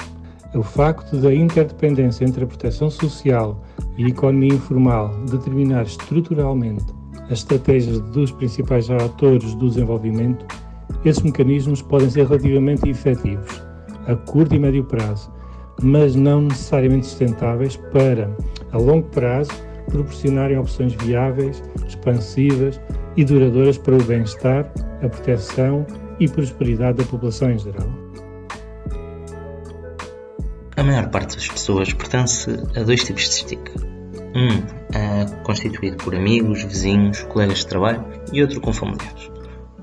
o 0.55 0.63
facto 0.63 1.17
da 1.19 1.35
interdependência 1.35 2.25
entre 2.25 2.45
a 2.45 2.47
proteção 2.47 2.91
social 2.91 3.63
e 3.97 4.05
a 4.05 4.09
economia 4.09 4.55
informal 4.55 5.11
determinar 5.27 5.83
estruturalmente 5.83 6.87
as 7.31 7.41
estratégias 7.41 8.01
dos 8.01 8.31
principais 8.33 8.89
atores 8.91 9.55
do 9.55 9.69
desenvolvimento, 9.69 10.47
esses 11.05 11.23
mecanismos 11.23 11.83
podem 11.83 12.09
ser 12.09 12.27
relativamente 12.27 12.89
efetivos 12.89 13.63
a 14.07 14.17
curto 14.17 14.55
e 14.55 14.59
médio 14.59 14.85
prazo, 14.85 15.31
mas 15.83 16.17
não 16.17 16.41
necessariamente 16.41 17.07
sustentáveis 17.07 17.77
para, 17.93 18.35
a 18.73 18.79
longo 18.79 19.07
prazo, 19.09 19.51
proporcionarem 19.89 20.59
opções 20.59 20.95
viáveis, 20.95 21.63
expansivas 21.87 22.81
e 23.17 23.25
duradouras 23.25 23.79
para 23.79 23.97
o 23.97 24.03
bem-estar, 24.05 24.71
a 25.03 25.09
proteção 25.09 25.87
e 26.21 26.29
prosperidade 26.29 26.99
da 26.99 27.05
população 27.05 27.51
em 27.51 27.59
geral. 27.59 27.89
A 30.77 30.83
maior 30.83 31.11
parte 31.11 31.35
das 31.35 31.49
pessoas 31.49 31.93
pertence 31.93 32.51
a 32.77 32.83
dois 32.85 33.03
tipos 33.03 33.25
de 33.25 33.31
estica. 33.31 33.73
Um 34.35 34.63
é 34.97 35.43
constituído 35.43 35.97
por 35.97 36.15
amigos, 36.15 36.63
vizinhos, 36.63 37.23
colegas 37.23 37.59
de 37.59 37.67
trabalho 37.67 38.05
e 38.33 38.41
outro 38.43 38.61
com 38.61 38.73
familiares. 38.73 39.31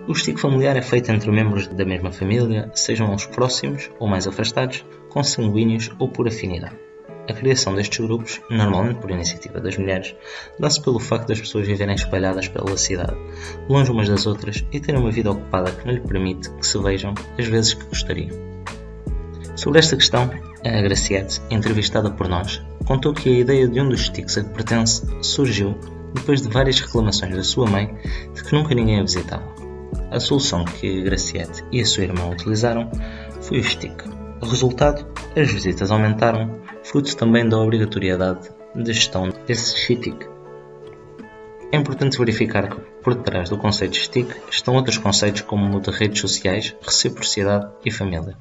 O 0.08 0.12
estico 0.12 0.40
familiar 0.40 0.78
é 0.78 0.82
feito 0.82 1.12
entre 1.12 1.32
membros 1.32 1.68
da 1.68 1.84
mesma 1.84 2.12
família, 2.12 2.72
sejam 2.76 3.14
os 3.14 3.26
próximos 3.26 3.90
ou 4.00 4.08
mais 4.08 4.28
afastados, 4.28 4.86
consanguíneos 5.10 5.92
ou 5.98 6.08
por 6.08 6.28
afinidade. 6.28 6.85
A 7.28 7.34
criação 7.34 7.74
destes 7.74 8.06
grupos, 8.06 8.40
normalmente 8.50 9.00
por 9.00 9.10
iniciativa 9.10 9.60
das 9.60 9.78
mulheres, 9.78 10.16
dá-se 10.60 10.82
pelo 10.82 11.00
facto 11.00 11.28
das 11.28 11.40
pessoas 11.40 11.66
viverem 11.66 11.96
espalhadas 11.96 12.48
pela 12.48 12.78
cidade, 12.78 13.18
longe 13.68 13.92
umas 13.92 14.08
das 14.08 14.28
outras 14.28 14.64
e 14.72 14.80
terem 14.80 15.02
uma 15.02 15.12
vida 15.12 15.32
ocupada 15.32 15.72
que 15.72 15.86
não 15.88 15.94
lhe 15.94 16.02
permite 16.02 16.52
que 16.52 16.66
se 16.66 16.78
vejam 16.78 17.14
as 17.38 17.46
vezes 17.48 17.74
que 17.74 17.86
gostariam. 17.86 18.30
Sobre 19.56 19.80
esta 19.80 19.96
questão, 19.96 20.30
a 20.64 20.82
Graciete, 20.82 21.42
entrevistada 21.50 22.12
por 22.12 22.28
nós, 22.28 22.62
contou 22.86 23.14
que 23.14 23.30
a 23.30 23.40
ideia 23.40 23.68
de 23.68 23.80
um 23.80 23.90
dos 23.90 24.06
sticks 24.06 24.38
a 24.38 24.44
que 24.44 24.50
pertence 24.50 25.06
surgiu 25.22 25.76
depois 26.14 26.42
de 26.42 26.50
várias 26.50 26.80
reclamações 26.80 27.36
da 27.36 27.44
sua 27.44 27.68
mãe 27.68 27.94
de 28.34 28.44
que 28.44 28.54
nunca 28.54 28.76
ninguém 28.76 29.00
a 29.00 29.04
visitava. 29.04 29.56
A 30.12 30.20
solução 30.20 30.64
que 30.64 31.02
a 31.02 31.04
Graciete 31.04 31.64
e 31.72 31.82
a 31.82 31.86
sua 31.86 32.04
irmã 32.04 32.30
utilizaram 32.30 32.90
foi 33.42 33.60
o 33.60 33.64
stick. 33.64 34.04
O 34.42 34.46
resultado, 34.46 35.06
as 35.36 35.52
visitas 35.52 35.92
aumentaram, 35.92 36.60
fruto 36.86 37.16
também 37.18 37.48
da 37.50 37.60
obrigatoriedade 37.60 38.50
de 38.76 38.94
gestão 38.94 39.30
desse 39.48 39.76
stick. 39.76 40.28
É 41.72 41.78
importante 41.78 42.18
verificar 42.18 42.70
que 42.70 42.80
por 43.04 43.16
detrás 43.16 43.50
do 43.50 43.58
conceito 43.58 43.94
de 43.94 44.00
stick 44.00 44.30
estão 44.50 44.76
outros 44.76 44.98
conceitos 44.98 45.42
como 45.42 45.76
o 45.76 45.82
de 45.82 45.90
redes 45.90 46.22
sociais, 46.22 46.76
reciprocidade 46.82 47.72
e 47.84 47.92
família. 47.92 48.38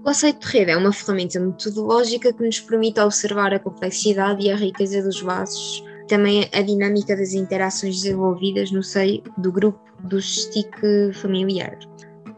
O 0.00 0.02
conceito 0.02 0.46
de 0.46 0.52
rede 0.52 0.72
é 0.72 0.76
uma 0.76 0.92
ferramenta 0.92 1.38
metodológica 1.38 2.32
que 2.32 2.44
nos 2.44 2.60
permite 2.60 3.00
observar 3.00 3.54
a 3.54 3.58
complexidade 3.58 4.44
e 4.44 4.50
a 4.50 4.56
riqueza 4.56 5.02
dos 5.02 5.22
laços, 5.22 5.82
também 6.08 6.48
a 6.52 6.62
dinâmica 6.62 7.16
das 7.16 7.34
interações 7.34 8.02
desenvolvidas 8.02 8.70
no 8.72 8.82
seio 8.82 9.22
do 9.38 9.52
grupo 9.52 9.80
do 10.00 10.20
STIC 10.20 11.12
familiar. 11.14 11.78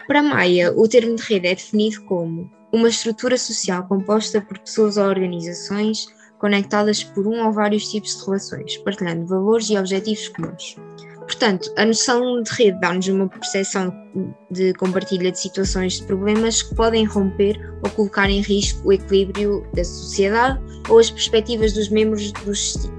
Para 0.07 0.23
Maia, 0.23 0.73
o 0.75 0.87
termo 0.88 1.17
de 1.17 1.23
rede 1.23 1.49
é 1.49 1.55
definido 1.55 2.03
como 2.05 2.58
uma 2.73 2.89
estrutura 2.89 3.39
social 3.39 3.87
composta 3.87 4.41
por 4.41 4.59
pessoas 4.59 4.97
ou 4.97 5.05
organizações 5.05 6.07
conectadas 6.39 7.03
por 7.03 7.27
um 7.27 7.45
ou 7.45 7.53
vários 7.53 7.89
tipos 7.89 8.17
de 8.17 8.25
relações, 8.25 8.77
partilhando 8.79 9.27
valores 9.27 9.69
e 9.71 9.77
objetivos 9.77 10.29
comuns. 10.29 10.77
Portanto, 11.19 11.71
a 11.77 11.85
noção 11.85 12.43
de 12.43 12.51
rede 12.53 12.81
dá-nos 12.81 13.07
uma 13.09 13.29
percepção 13.29 13.93
de 14.51 14.73
compartilha 14.75 15.31
de 15.31 15.39
situações 15.39 16.01
de 16.01 16.07
problemas 16.07 16.63
que 16.63 16.75
podem 16.75 17.05
romper 17.05 17.59
ou 17.85 17.91
colocar 17.91 18.31
em 18.31 18.41
risco 18.41 18.89
o 18.89 18.93
equilíbrio 18.93 19.67
da 19.75 19.85
sociedade 19.85 20.59
ou 20.89 20.99
as 20.99 21.11
perspectivas 21.11 21.75
dos 21.75 21.91
membros 21.91 22.33
do 22.33 22.55
STIC, 22.55 22.91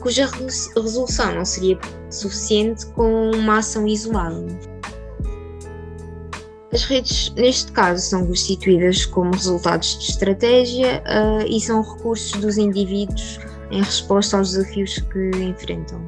cuja 0.00 0.26
resolução 0.26 1.34
não 1.34 1.44
seria 1.44 1.78
suficiente 2.10 2.86
com 2.92 3.30
uma 3.32 3.58
ação 3.58 3.86
isolada. 3.86 4.75
As 6.76 6.84
redes, 6.84 7.32
neste 7.34 7.72
caso, 7.72 8.02
são 8.02 8.26
constituídas 8.26 9.06
como 9.06 9.32
resultados 9.32 9.98
de 9.98 10.10
estratégia 10.10 11.02
uh, 11.06 11.46
e 11.48 11.58
são 11.58 11.80
recursos 11.80 12.38
dos 12.38 12.58
indivíduos 12.58 13.40
em 13.70 13.82
resposta 13.82 14.36
aos 14.36 14.52
desafios 14.52 14.98
que 14.98 15.30
enfrentam. 15.42 15.98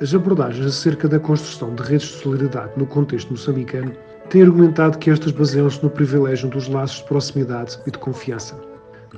As 0.00 0.14
abordagens 0.14 0.64
acerca 0.64 1.06
da 1.06 1.20
construção 1.20 1.74
de 1.74 1.82
redes 1.82 2.08
de 2.08 2.14
solidariedade 2.14 2.72
no 2.78 2.86
contexto 2.86 3.30
moçambicano 3.32 3.92
têm 4.30 4.40
argumentado 4.40 4.96
que 4.96 5.10
estas 5.10 5.32
baseiam-se 5.32 5.82
no 5.82 5.90
privilégio 5.90 6.48
dos 6.48 6.68
laços 6.68 7.00
de 7.00 7.04
proximidade 7.04 7.78
e 7.86 7.90
de 7.90 7.98
confiança. 7.98 8.58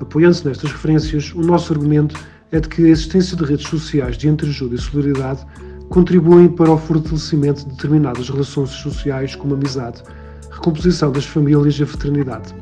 Apoiando-se 0.00 0.44
nestas 0.44 0.72
referências, 0.72 1.32
o 1.32 1.42
nosso 1.42 1.72
argumento 1.72 2.18
é 2.50 2.58
de 2.58 2.68
que 2.68 2.86
a 2.86 2.88
existência 2.88 3.36
de 3.36 3.44
redes 3.44 3.68
sociais 3.68 4.18
de 4.18 4.26
entreajuda 4.26 4.74
e 4.74 4.78
solidariedade 4.78 5.46
contribuem 5.88 6.48
para 6.48 6.70
o 6.70 6.78
fortalecimento 6.78 7.64
de 7.64 7.70
determinadas 7.70 8.28
relações 8.28 8.70
sociais 8.70 9.34
como 9.34 9.54
amizade, 9.54 10.02
recomposição 10.50 11.10
das 11.10 11.24
famílias 11.24 11.78
e 11.78 11.82
a 11.82 11.86
fraternidade. 11.86 12.54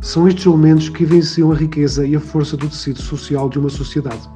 São 0.00 0.28
estes 0.28 0.44
elementos 0.44 0.88
que 0.88 1.04
evidenciam 1.04 1.52
a 1.52 1.54
riqueza 1.54 2.06
e 2.06 2.14
a 2.14 2.20
força 2.20 2.56
do 2.56 2.68
tecido 2.68 3.00
social 3.00 3.48
de 3.48 3.58
uma 3.58 3.70
sociedade. 3.70 4.28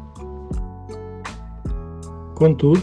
Contudo, 2.34 2.82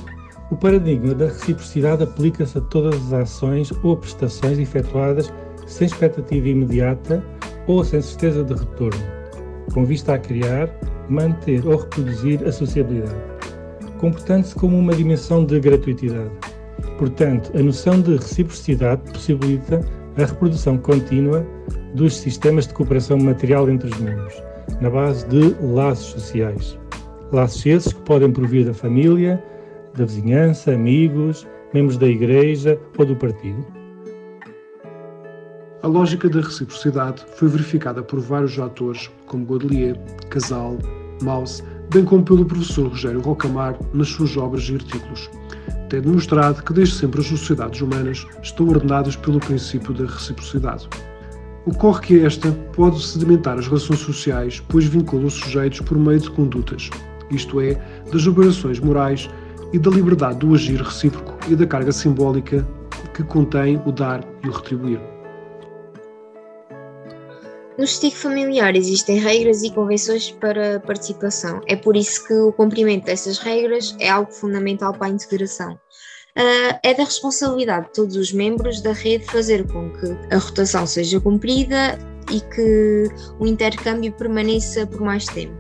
o 0.52 0.56
paradigma 0.56 1.16
da 1.16 1.26
reciprocidade 1.26 2.04
aplica-se 2.04 2.58
a 2.58 2.62
todas 2.62 2.96
as 3.08 3.14
ações 3.14 3.74
ou 3.84 3.98
prestações 3.98 4.60
efetuadas 4.60 5.34
sem 5.66 5.88
expectativa 5.88 6.48
imediata 6.48 7.24
ou 7.66 7.84
sem 7.84 8.02
certeza 8.02 8.44
de 8.44 8.54
retorno, 8.54 9.02
com 9.74 9.84
vista 9.84 10.14
a 10.14 10.20
criar, 10.20 10.70
manter 11.10 11.66
ou 11.66 11.78
reproduzir 11.78 12.46
a 12.46 12.52
sociabilidade, 12.52 13.16
comportando-se 14.00 14.56
como 14.56 14.78
uma 14.78 14.94
dimensão 14.94 15.46
de 15.46 15.60
gratuitidade. 15.60 16.32
Portanto, 16.98 17.52
a 17.58 17.62
noção 17.62 18.02
de 18.02 18.16
reciprocidade 18.16 19.02
possibilita 19.12 19.82
a 20.18 20.26
reprodução 20.26 20.78
contínua 20.78 21.46
dos 21.94 22.18
sistemas 22.18 22.68
de 22.68 22.74
cooperação 22.74 23.18
material 23.18 23.70
entre 23.70 23.90
os 23.90 24.00
membros, 24.00 24.34
na 24.82 24.90
base 24.90 25.26
de 25.28 25.56
laços 25.62 26.22
sociais. 26.22 26.78
Laços 27.32 27.66
esses 27.66 27.94
que 27.94 28.02
podem 28.02 28.32
provir 28.32 28.66
da 28.66 28.74
família, 28.74 29.44
da 29.96 30.06
vizinhança, 30.06 30.74
amigos, 30.74 31.48
membros 31.74 31.98
da 31.98 32.08
igreja 32.08 32.80
ou 32.98 33.06
do 33.06 33.16
partido. 33.16 33.66
A 35.82 35.88
lógica 35.88 36.28
da 36.30 36.42
reciprocidade 36.42 37.24
foi 37.36 37.48
verificada 37.48 38.02
por 38.02 38.20
vários 38.20 38.58
atores, 38.58 39.10
como 39.28 39.46
Godelier, 39.46 39.96
Casal, 40.30 40.78
Mauss, 41.22 41.64
bem 41.92 42.04
como 42.04 42.24
pelo 42.24 42.46
professor 42.46 42.88
Rogério 42.88 43.22
Rocamar 43.22 43.78
nas 43.94 44.10
suas 44.10 44.36
obras 44.38 44.68
e 44.70 44.76
artigos, 44.76 45.30
tem 45.90 46.02
demonstrado 46.02 46.64
que 46.64 46.74
desde 46.74 46.96
sempre 46.96 47.22
as 47.22 47.28
sociedades 47.28 47.82
humanas 47.82 48.26
estão 48.42 48.68
ordenadas 48.68 49.16
pelo 49.16 49.40
princípio 49.40 49.94
da 49.94 50.06
reciprocidade. 50.06 50.88
Ocorre 51.66 52.02
que 52.02 52.26
esta 52.26 52.52
pode 52.74 53.04
sedimentar 53.04 53.58
as 53.58 53.68
relações 53.68 54.00
sociais, 54.00 54.64
pois 54.68 54.86
vincula 54.86 55.26
os 55.26 55.34
sujeitos 55.34 55.80
por 55.82 55.98
meio 55.98 56.20
de 56.20 56.30
condutas, 56.32 56.90
isto 57.32 57.60
é, 57.60 57.74
das 58.12 58.28
obrigações 58.28 58.80
morais 58.80 59.30
e 59.74 59.80
da 59.80 59.90
liberdade 59.90 60.40
do 60.40 60.54
agir 60.54 60.82
recíproco 60.82 61.36
e 61.50 61.56
da 61.56 61.66
carga 61.66 61.92
simbólica 61.92 62.66
que 63.14 63.24
contém 63.24 63.82
o 63.86 63.92
dar 63.92 64.24
e 64.44 64.50
o 64.50 64.52
retribuir. 64.52 65.15
No 67.78 67.84
estico 67.84 68.16
familiar 68.16 68.74
existem 68.74 69.20
regras 69.20 69.62
e 69.62 69.70
convenções 69.70 70.32
para 70.32 70.80
participação. 70.80 71.60
É 71.68 71.76
por 71.76 71.98
isso 71.98 72.26
que 72.26 72.34
o 72.34 72.54
cumprimento 72.54 73.06
dessas 73.06 73.38
regras 73.38 73.94
é 74.00 74.10
algo 74.10 74.32
fundamental 74.32 74.94
para 74.94 75.08
a 75.08 75.10
integração. 75.10 75.74
Uh, 75.74 76.80
é 76.84 76.94
da 76.94 77.04
responsabilidade 77.04 77.88
de 77.88 77.94
todos 77.94 78.16
os 78.16 78.32
membros 78.32 78.82
da 78.82 78.94
rede 78.94 79.26
fazer 79.26 79.68
com 79.68 79.90
que 79.92 80.34
a 80.34 80.38
rotação 80.38 80.88
seja 80.88 81.20
cumprida 81.20 81.98
e 82.32 82.40
que 82.40 83.10
o 83.40 83.46
intercâmbio 83.46 84.12
permaneça 84.14 84.88
por 84.88 85.02
mais 85.02 85.26
tempo. 85.26 85.54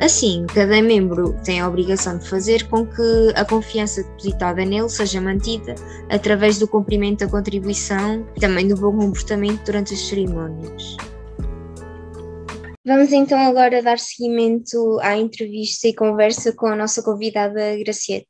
Assim, 0.00 0.44
cada 0.52 0.82
membro 0.82 1.34
tem 1.44 1.60
a 1.60 1.68
obrigação 1.68 2.18
de 2.18 2.28
fazer 2.28 2.68
com 2.68 2.86
que 2.86 3.32
a 3.34 3.44
confiança 3.44 4.02
depositada 4.02 4.64
nele 4.64 4.88
seja 4.88 5.20
mantida 5.20 5.74
através 6.10 6.58
do 6.58 6.68
cumprimento 6.68 7.20
da 7.20 7.30
contribuição 7.30 8.26
e 8.36 8.40
também 8.40 8.68
do 8.68 8.76
bom 8.76 8.96
comportamento 8.96 9.64
durante 9.64 9.94
as 9.94 10.00
cerimónias. 10.00 10.96
Vamos 12.86 13.12
então 13.12 13.36
agora 13.40 13.82
dar 13.82 13.98
seguimento 13.98 15.00
à 15.00 15.16
entrevista 15.16 15.88
e 15.88 15.92
conversa 15.92 16.54
com 16.54 16.68
a 16.68 16.76
nossa 16.76 17.02
convidada 17.02 17.76
Graciete. 17.78 18.28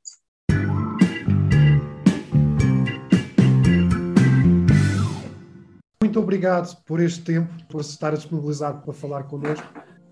Muito 6.03 6.19
obrigado 6.19 6.75
por 6.87 7.03
este 7.03 7.23
tempo, 7.23 7.53
por 7.69 7.83
estar 7.83 8.15
disponibilizado 8.15 8.83
para 8.83 8.95
falar 8.95 9.25
connosco 9.25 9.67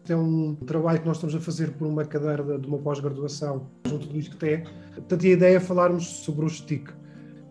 é 0.06 0.14
um 0.14 0.54
trabalho 0.54 1.00
que 1.00 1.06
nós 1.06 1.16
estamos 1.16 1.34
a 1.34 1.40
fazer 1.40 1.70
por 1.78 1.86
uma 1.86 2.04
cadeira 2.04 2.58
de 2.58 2.66
uma 2.66 2.76
pós-graduação 2.76 3.70
junto 3.86 4.06
do 4.06 4.18
ISCTE. 4.18 4.64
Portanto, 4.94 5.24
a 5.24 5.28
ideia 5.28 5.56
é 5.56 5.60
falarmos 5.60 6.04
sobre 6.06 6.44
o 6.44 6.48
STIC. 6.50 6.92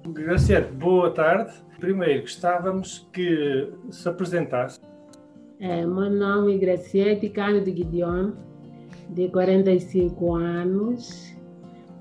Graciete, 0.09 0.71
boa 0.71 1.09
tarde. 1.09 1.51
Primeiro, 1.79 2.21
gostávamos 2.21 3.09
que 3.11 3.73
se 3.89 4.07
apresentasse. 4.07 4.79
É, 5.63 5.85
meu 5.85 6.09
nome 6.09 6.55
é 6.55 6.57
Graciete 6.57 7.29
Cano 7.29 7.61
de 7.61 7.73
Gideon, 7.73 8.31
de 9.11 9.29
45 9.29 10.35
anos. 10.35 11.33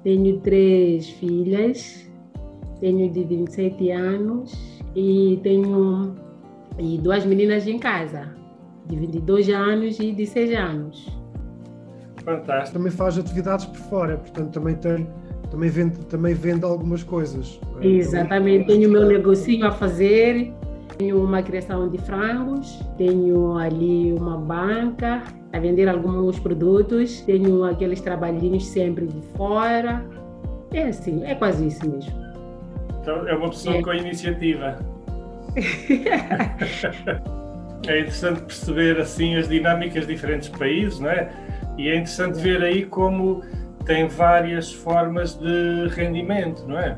Tenho 0.03 0.41
três 0.41 1.09
filhas, 1.11 2.11
tenho 2.81 3.09
de 3.09 3.23
27 3.23 3.89
anos 3.93 4.83
e 4.97 5.39
tenho 5.45 6.13
e 6.77 6.99
duas 6.99 7.25
meninas 7.25 7.65
em 7.69 7.79
casa, 7.79 8.35
de 8.89 8.97
22 8.97 9.49
anos 9.51 10.01
e 10.01 10.11
de 10.11 10.27
6 10.27 10.59
anos. 10.59 11.07
Fantástico. 12.25 12.79
Também 12.79 12.91
faz 12.91 13.17
atividades 13.17 13.65
por 13.67 13.77
fora, 13.77 14.17
portanto 14.17 14.55
também 14.55 14.75
tem 14.75 15.07
também 15.53 15.71
vende, 15.71 16.05
também 16.07 16.35
vende 16.35 16.65
algumas 16.65 17.05
coisas. 17.05 17.61
Exatamente, 17.81 18.67
tenho 18.67 18.89
o 18.89 18.93
meu 18.93 19.07
negocinho 19.07 19.67
a 19.67 19.71
fazer, 19.71 20.53
tenho 21.03 21.21
uma 21.21 21.43
criação 21.43 21.89
de 21.89 21.99
frangos, 21.99 22.81
tenho 22.97 23.57
ali 23.59 24.13
uma 24.13 24.37
banca 24.37 25.25
a 25.53 25.59
vender 25.59 25.89
alguns 25.89 26.39
produtos, 26.39 27.23
tenho 27.23 27.65
aqueles 27.65 28.01
trabalhinhos 28.01 28.65
sempre 28.69 29.09
de 29.09 29.21
fora. 29.37 30.07
É 30.73 30.85
assim, 30.85 31.25
é 31.25 31.35
quase 31.35 31.67
isso 31.67 31.91
mesmo. 31.91 32.13
Então 33.01 33.27
é 33.27 33.35
uma 33.35 33.49
pessoa 33.49 33.79
é. 33.79 33.83
com 33.83 33.93
iniciativa. 33.93 34.79
é 37.89 37.99
interessante 37.99 38.43
perceber 38.43 39.01
assim 39.01 39.35
as 39.35 39.49
dinâmicas 39.49 40.07
de 40.07 40.15
diferentes 40.15 40.51
países, 40.51 41.01
não 41.01 41.11
é? 41.11 41.33
E 41.77 41.89
é 41.89 41.97
interessante 41.97 42.41
ver 42.41 42.63
aí 42.63 42.87
como 42.87 43.43
tem 43.85 44.07
várias 44.07 44.73
formas 44.73 45.35
de 45.35 45.89
rendimento, 45.89 46.65
não 46.65 46.79
é? 46.79 46.97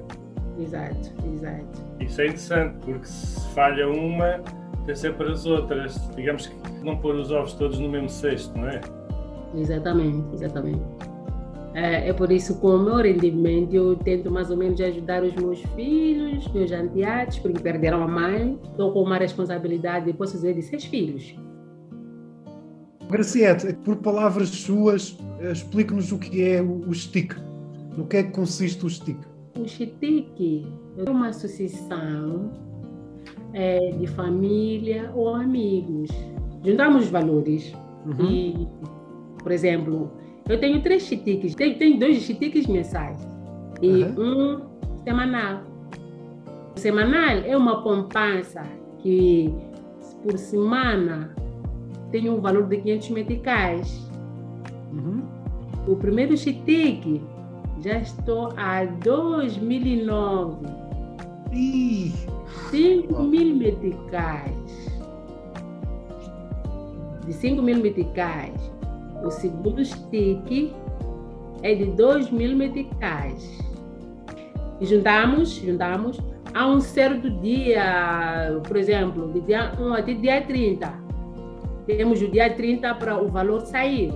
Exato, 0.59 1.11
exato. 1.33 1.84
Isso 2.05 2.21
é 2.21 2.27
interessante, 2.27 2.77
porque 2.85 3.07
se 3.07 3.55
falha 3.55 3.89
uma, 3.89 4.41
tem 4.85 4.95
sempre 4.95 5.31
as 5.31 5.47
outras. 5.47 6.09
Digamos 6.15 6.47
que 6.47 6.57
não 6.85 6.97
pôr 6.97 7.15
os 7.15 7.31
ovos 7.31 7.55
todos 7.55 7.79
no 7.79 7.89
mesmo 7.89 8.09
cesto, 8.09 8.57
não 8.59 8.69
é? 8.69 8.81
Exatamente, 9.55 10.35
exatamente. 10.35 10.83
É, 11.75 12.09
é 12.09 12.13
por 12.13 12.31
isso, 12.31 12.61
com 12.61 12.69
o 12.69 12.79
meu 12.79 12.97
rendimento, 12.97 13.75
eu 13.75 13.97
tento 13.97 14.31
mais 14.31 14.49
ou 14.49 14.57
menos 14.57 14.81
ajudar 14.81 15.25
os 15.25 15.35
meus 15.35 15.61
filhos, 15.75 16.47
meus 16.53 16.71
anteados, 16.71 17.39
porque 17.39 17.61
perderam 17.61 18.03
a 18.03 18.07
mãe. 18.07 18.59
Estou 18.71 18.93
com 18.93 19.03
uma 19.03 19.19
responsabilidade, 19.19 20.13
posso 20.13 20.35
dizer, 20.35 20.55
de 20.55 20.63
seis 20.63 20.85
filhos. 20.85 21.35
Graciete, 23.11 23.73
por 23.85 23.97
palavras 23.97 24.49
suas, 24.49 25.19
eh, 25.41 25.53
explique-nos 25.53 26.13
o 26.13 26.19
que 26.19 26.43
é 26.43 26.63
o, 26.63 26.93
stick. 26.95 27.35
No 27.97 28.07
que 28.07 28.19
é 28.19 28.23
que 28.23 28.31
consiste 28.31 28.85
o 28.87 28.91
stick? 28.91 29.19
O 29.59 29.69
stick 29.69 30.67
é 30.97 31.11
uma 31.11 31.29
associação 31.29 32.51
é, 33.53 33.91
de 33.93 34.07
família 34.09 35.11
ou 35.15 35.35
amigos. 35.35 36.11
Juntamos 36.65 37.09
valores. 37.09 37.73
Uhum. 38.05 38.31
E, 38.31 38.69
por 39.43 39.53
exemplo, 39.53 40.11
eu 40.49 40.59
tenho 40.59 40.83
três 40.83 41.05
chitiques. 41.05 41.55
Tenho, 41.55 41.79
tenho 41.79 41.99
dois 41.99 42.19
chitiques 42.19 42.67
mensais 42.67 43.27
e 43.81 44.03
uhum. 44.03 44.15
um 44.19 44.61
semanal. 45.05 45.63
O 46.77 46.81
semanal 46.81 47.39
é 47.45 47.57
uma 47.57 47.83
poupança 47.83 48.63
que 48.99 49.55
por 50.23 50.37
semana 50.37 51.35
tem 52.11 52.29
um 52.29 52.41
valor 52.41 52.67
de 52.67 52.79
500 52.79 53.11
meticais. 53.11 54.11
Uhum. 54.93 55.23
O 55.87 55.97
primeiro 55.97 56.37
chitique 56.37 57.21
já 57.85 57.99
estou 57.99 58.49
a 58.57 58.87
2009. 58.87 60.67
Ih. 61.53 62.15
5 62.71 63.23
mil 63.23 63.55
meticais. 63.57 64.91
De 67.27 67.33
5 67.35 67.61
mil 67.61 67.77
meticais. 67.77 68.73
O 69.23 69.31
segundo 69.31 69.85
stick 69.85 70.73
é 71.63 71.75
de 71.75 71.85
2 71.85 72.31
mil 72.31 72.57
meticais. 72.57 73.59
E 74.81 74.87
juntamos, 74.87 75.51
juntamos 75.51 76.19
a 76.55 76.67
um 76.67 76.81
certo 76.81 77.31
dia, 77.41 78.59
por 78.67 78.79
exemplo, 78.79 79.31
de 79.31 79.41
dia 79.43 79.73
1 79.79 79.93
até 79.93 80.15
dia 80.15 80.41
30 80.41 81.05
temos 81.87 82.23
o 82.23 82.29
dia 82.29 82.49
30 82.49 82.95
para 82.95 83.23
o 83.23 83.29
valor 83.29 83.61
sair, 83.61 84.11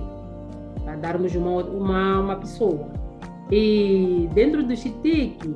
para 0.83 0.95
darmos 0.95 1.35
uma, 1.35 1.63
uma, 1.63 2.19
uma 2.19 2.35
pessoa. 2.35 2.98
E 3.51 4.29
dentro 4.33 4.63
do 4.63 4.75
CITIC 4.75 5.55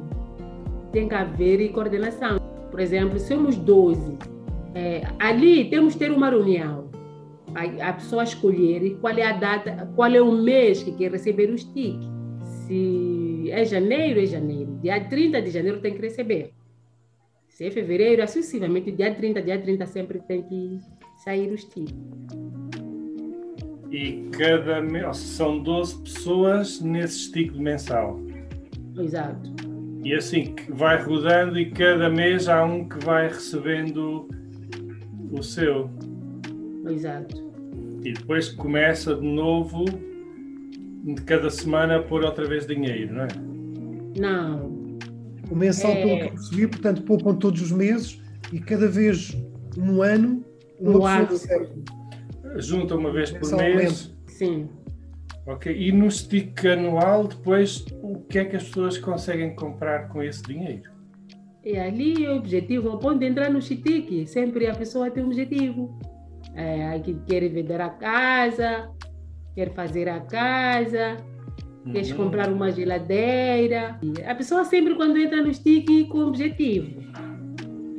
tem 0.92 1.08
que 1.08 1.16
haver 1.16 1.72
coordenação. 1.72 2.40
Por 2.72 2.80
exemplo, 2.80 3.20
somos 3.20 3.56
12. 3.56 4.18
É, 4.74 5.04
ali 5.20 5.70
temos 5.70 5.94
que 5.94 6.00
ter 6.00 6.12
uma 6.12 6.30
reunião. 6.30 6.90
A, 7.54 7.90
a, 7.90 7.94
pessoa 7.94 8.24
escolher 8.24 8.98
qual 9.00 9.16
é 9.16 9.24
a 9.24 9.34
data, 9.34 9.92
qual 9.96 10.10
é 10.12 10.22
o 10.22 10.32
mês 10.32 10.82
que 10.82 10.92
quer 10.92 11.12
receber 11.12 11.52
o 11.52 11.58
stick. 11.58 12.00
Se 12.66 13.50
é 13.52 13.64
janeiro, 13.64 14.20
é 14.20 14.26
janeiro. 14.26 14.80
Dia 14.82 15.00
30 15.00 15.42
de 15.42 15.52
janeiro 15.52 15.80
tem 15.80 15.94
que 15.94 16.02
receber. 16.02 16.52
Se 17.48 17.66
é 17.66 17.70
fevereiro, 17.70 18.24
é 18.24 18.26
sucessivamente, 18.26 18.92
dia 18.92 19.14
30, 19.14 19.40
dia 19.44 19.62
30 19.62 19.86
sempre 19.86 20.20
tem 20.20 20.42
que 20.42 20.80
sair 21.24 21.52
os 21.52 21.64
tiros. 21.66 21.94
E 23.94 24.28
cada 24.32 24.82
mês 24.82 25.18
são 25.18 25.60
12 25.60 26.02
pessoas 26.02 26.82
nesse 26.82 27.26
estico 27.26 27.60
mensal. 27.60 28.20
Exato. 28.98 29.54
E 30.04 30.16
assim 30.16 30.56
vai 30.70 31.00
rodando 31.02 31.60
e 31.60 31.70
cada 31.70 32.10
mês 32.10 32.48
há 32.50 32.66
um 32.66 32.90
que 32.90 33.06
vai 33.06 33.28
recebendo 33.28 34.28
o 35.32 35.44
seu. 35.44 35.92
Exato. 36.90 37.54
E 38.04 38.14
depois 38.14 38.50
começa 38.50 39.14
de 39.14 39.28
novo 39.28 39.86
de 39.86 41.22
cada 41.22 41.52
semana 41.52 41.98
a 41.98 42.02
pôr 42.02 42.26
outra 42.26 42.48
vez 42.48 42.66
dinheiro, 42.66 43.14
não 43.14 43.24
é? 43.26 43.28
Não. 44.20 44.98
O 45.52 45.56
mensal, 45.56 45.92
é... 45.92 46.02
pelo 46.02 46.18
que 46.18 46.26
eu 46.26 46.32
percebi, 46.32 46.68
portanto, 46.68 47.04
poupam 47.04 47.36
todos 47.36 47.62
os 47.62 47.72
meses 47.72 48.20
e 48.52 48.60
cada 48.60 48.88
vez 48.88 49.38
no 49.78 50.02
ano 50.02 50.44
no 50.80 51.06
ano. 51.06 51.28
Junta 52.58 52.96
uma 52.96 53.12
vez 53.12 53.32
por 53.32 53.56
mês? 53.58 54.14
Sim. 54.28 54.70
Ok. 55.46 55.76
E 55.76 55.92
no 55.92 56.10
stick 56.10 56.66
anual, 56.66 57.28
depois, 57.28 57.86
o 58.02 58.20
que 58.22 58.40
é 58.40 58.46
que 58.46 58.56
as 58.56 58.64
pessoas 58.64 58.98
conseguem 58.98 59.56
comprar 59.56 60.10
com 60.10 60.22
esse 60.24 60.42
dinheiro? 60.44 60.92
E 61.64 61.78
ali 61.78 62.28
o 62.28 62.36
objetivo, 62.36 62.90
o 62.90 62.98
ponto 62.98 63.20
de 63.20 63.26
entrar 63.26 63.50
no 63.50 63.62
stick, 63.62 64.28
sempre 64.28 64.68
a 64.68 64.76
pessoa 64.76 65.10
tem 65.10 65.24
um 65.24 65.28
objetivo. 65.28 65.98
É, 66.56 67.00
que 67.00 67.16
quer 67.26 67.48
vender 67.50 67.82
a 67.82 67.90
casa, 67.90 68.90
quer 69.56 69.74
fazer 69.74 70.08
a 70.08 70.20
casa, 70.20 71.18
uhum. 71.86 71.94
quer 71.94 72.16
comprar 72.16 72.52
uma 72.52 72.72
geladeira. 72.72 74.00
A 74.28 74.36
pessoa 74.36 74.64
sempre 74.66 74.94
quando 74.96 75.18
entra 75.18 75.42
no 75.42 75.54
stick 75.54 76.08
com 76.10 76.20
objetivo. 76.20 77.02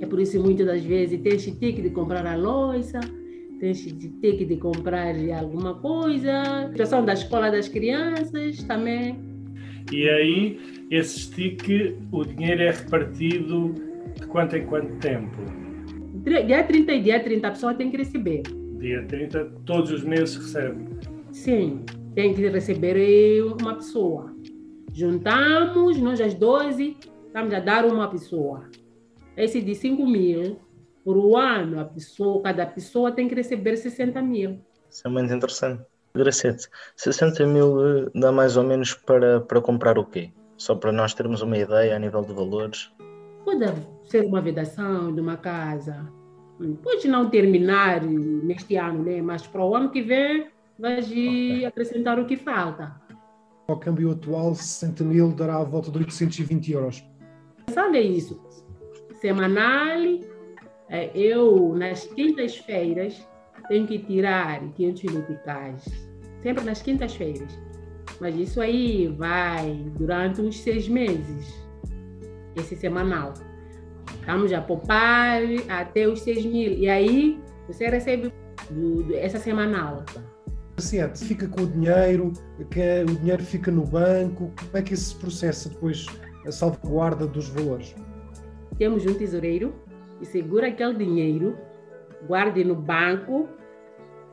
É 0.01 0.07
por 0.07 0.21
isso 0.21 0.33
que 0.33 0.39
muitas 0.39 0.67
das 0.67 0.85
vezes 0.85 1.21
tem 1.21 1.39
chique 1.39 1.81
de 1.81 1.91
comprar 1.91 2.27
a 2.27 2.37
louça, 2.37 3.01
tem 3.65 3.73
chique 3.73 4.45
de 4.45 4.57
comprar 4.59 5.15
alguma 5.41 5.75
coisa, 5.77 6.69
situação 6.69 7.03
da 7.03 7.15
escola 7.15 7.51
das 7.51 7.67
crianças 7.67 8.63
também. 8.65 9.19
E 9.91 10.07
aí, 10.07 10.87
esse 10.91 11.21
stick, 11.21 11.97
o 12.13 12.25
dinheiro 12.27 12.61
é 12.61 12.73
repartido 12.73 13.75
de 14.15 14.27
quanto 14.27 14.57
em 14.57 14.67
quanto 14.67 14.95
tempo? 14.99 15.35
Dia 16.47 16.63
30 16.63 16.93
e 16.93 17.01
dia 17.01 17.21
30 17.21 17.49
a 17.49 17.51
pessoa 17.53 17.75
tem 17.75 17.91
que 17.91 17.97
receber. 17.97 18.43
Dia 18.79 19.03
30, 19.07 19.45
todos 19.65 19.91
os 19.91 20.05
meses 20.05 20.37
recebe? 20.37 20.85
Sim, 21.33 21.85
tem 22.15 22.35
que 22.35 22.47
receber 22.47 23.43
uma 23.45 23.77
pessoa. 23.77 24.35
Juntamos, 24.93 25.99
nós 25.99 26.21
às 26.21 26.35
12, 26.35 26.99
estamos 27.27 27.55
a 27.55 27.61
dar 27.61 27.87
uma 27.87 28.09
pessoa. 28.09 28.69
Esse 29.35 29.63
de 29.63 29.75
5 29.75 30.07
mil 30.07 30.59
por 31.05 31.17
um 31.19 31.37
ano, 31.37 31.81
a 31.81 31.85
pessoa, 31.85 32.43
cada 32.43 32.67
pessoa 32.67 33.13
tem 33.13 33.29
que 33.29 33.35
receber 33.35 33.77
60 33.77 34.21
mil. 34.23 34.59
Isso 34.91 35.07
é 35.07 35.11
muito 35.11 35.33
interessante. 35.33 35.83
Gracete, 36.15 36.69
60 36.97 37.47
mil 37.47 37.87
eh, 37.87 38.11
dá 38.15 38.31
mais 38.31 38.57
ou 38.57 38.63
menos 38.63 38.95
para, 38.95 39.41
para 39.41 39.61
comprar 39.61 39.99
o 39.99 40.05
quê? 40.05 40.31
Só 40.57 40.75
para 40.75 40.93
nós 40.93 41.13
termos 41.13 41.43
uma 41.43 41.59
ideia 41.59 41.97
a 41.97 41.99
nível 41.99 42.23
de 42.23 42.33
valores? 42.33 42.93
Pode 43.45 43.65
ser 44.05 44.25
uma 44.25 44.41
vedação 44.41 45.13
de 45.13 45.21
uma 45.21 45.37
casa. 45.37 46.09
Pode 46.83 47.09
não 47.09 47.29
terminar 47.29 48.03
neste 48.05 48.77
ano, 48.77 49.03
né? 49.03 49.21
mas 49.21 49.45
para 49.45 49.65
o 49.65 49.75
ano 49.75 49.91
que 49.91 50.03
vem 50.03 50.47
vais 50.79 51.07
okay. 51.07 51.65
acrescentar 51.65 52.19
o 52.19 52.27
que 52.27 52.37
falta. 52.37 52.95
Ao 53.67 53.79
câmbio 53.79 54.13
atual, 54.13 54.55
60 54.55 55.03
mil 55.03 55.33
dará 55.33 55.57
a 55.57 55.65
volta 55.65 55.91
de 55.91 55.99
820 55.99 56.73
euros. 56.73 57.05
Olha 57.77 58.01
isso 58.01 58.41
semanal, 59.25 59.99
eu 61.15 61.75
nas 61.75 62.05
quintas-feiras 62.07 63.27
tenho 63.69 63.87
que 63.87 63.99
tirar 63.99 64.61
500 64.73 65.15
meticais, 65.15 65.85
sempre 66.43 66.65
nas 66.65 66.83
quintas-feiras. 66.83 67.59
Mas 68.21 68.37
isso 68.37 68.61
aí 68.61 69.09
vai 69.09 69.91
durante 69.99 70.41
uns 70.41 70.61
seis 70.61 70.89
meses. 70.89 71.55
esse 72.57 72.77
semanal. 72.77 73.35
Estamos 74.21 74.53
a 74.53 74.61
poupar 74.61 75.43
até 75.69 76.07
os 76.07 76.21
6 76.21 76.47
mil. 76.47 76.73
E 76.73 76.89
aí 76.89 77.41
você 77.67 77.89
recebe 77.89 78.33
do, 78.71 79.03
do, 79.03 79.17
essa 79.17 79.39
semanal. 79.39 80.05
Paciente 80.77 81.25
fica 81.25 81.47
com 81.47 81.63
o 81.63 81.67
dinheiro, 81.67 82.33
que 82.71 83.03
o 83.03 83.15
dinheiro 83.17 83.43
fica 83.43 83.71
no 83.71 83.85
banco, 83.85 84.53
como 84.59 84.77
é 84.77 84.83
que 84.83 84.95
isso 84.95 85.11
se 85.11 85.17
processa 85.17 85.69
depois 85.69 86.07
a 86.47 86.51
salvaguarda 86.51 87.27
dos 87.27 87.49
valores? 87.49 87.95
Temos 88.77 89.07
um 89.07 89.15
tesoureiro 89.15 89.75
que 90.25 90.31
segura 90.31 90.69
aquele 90.69 90.95
dinheiro, 90.95 91.59
guarde 92.27 92.65
no 92.65 92.75
banco, 92.75 93.47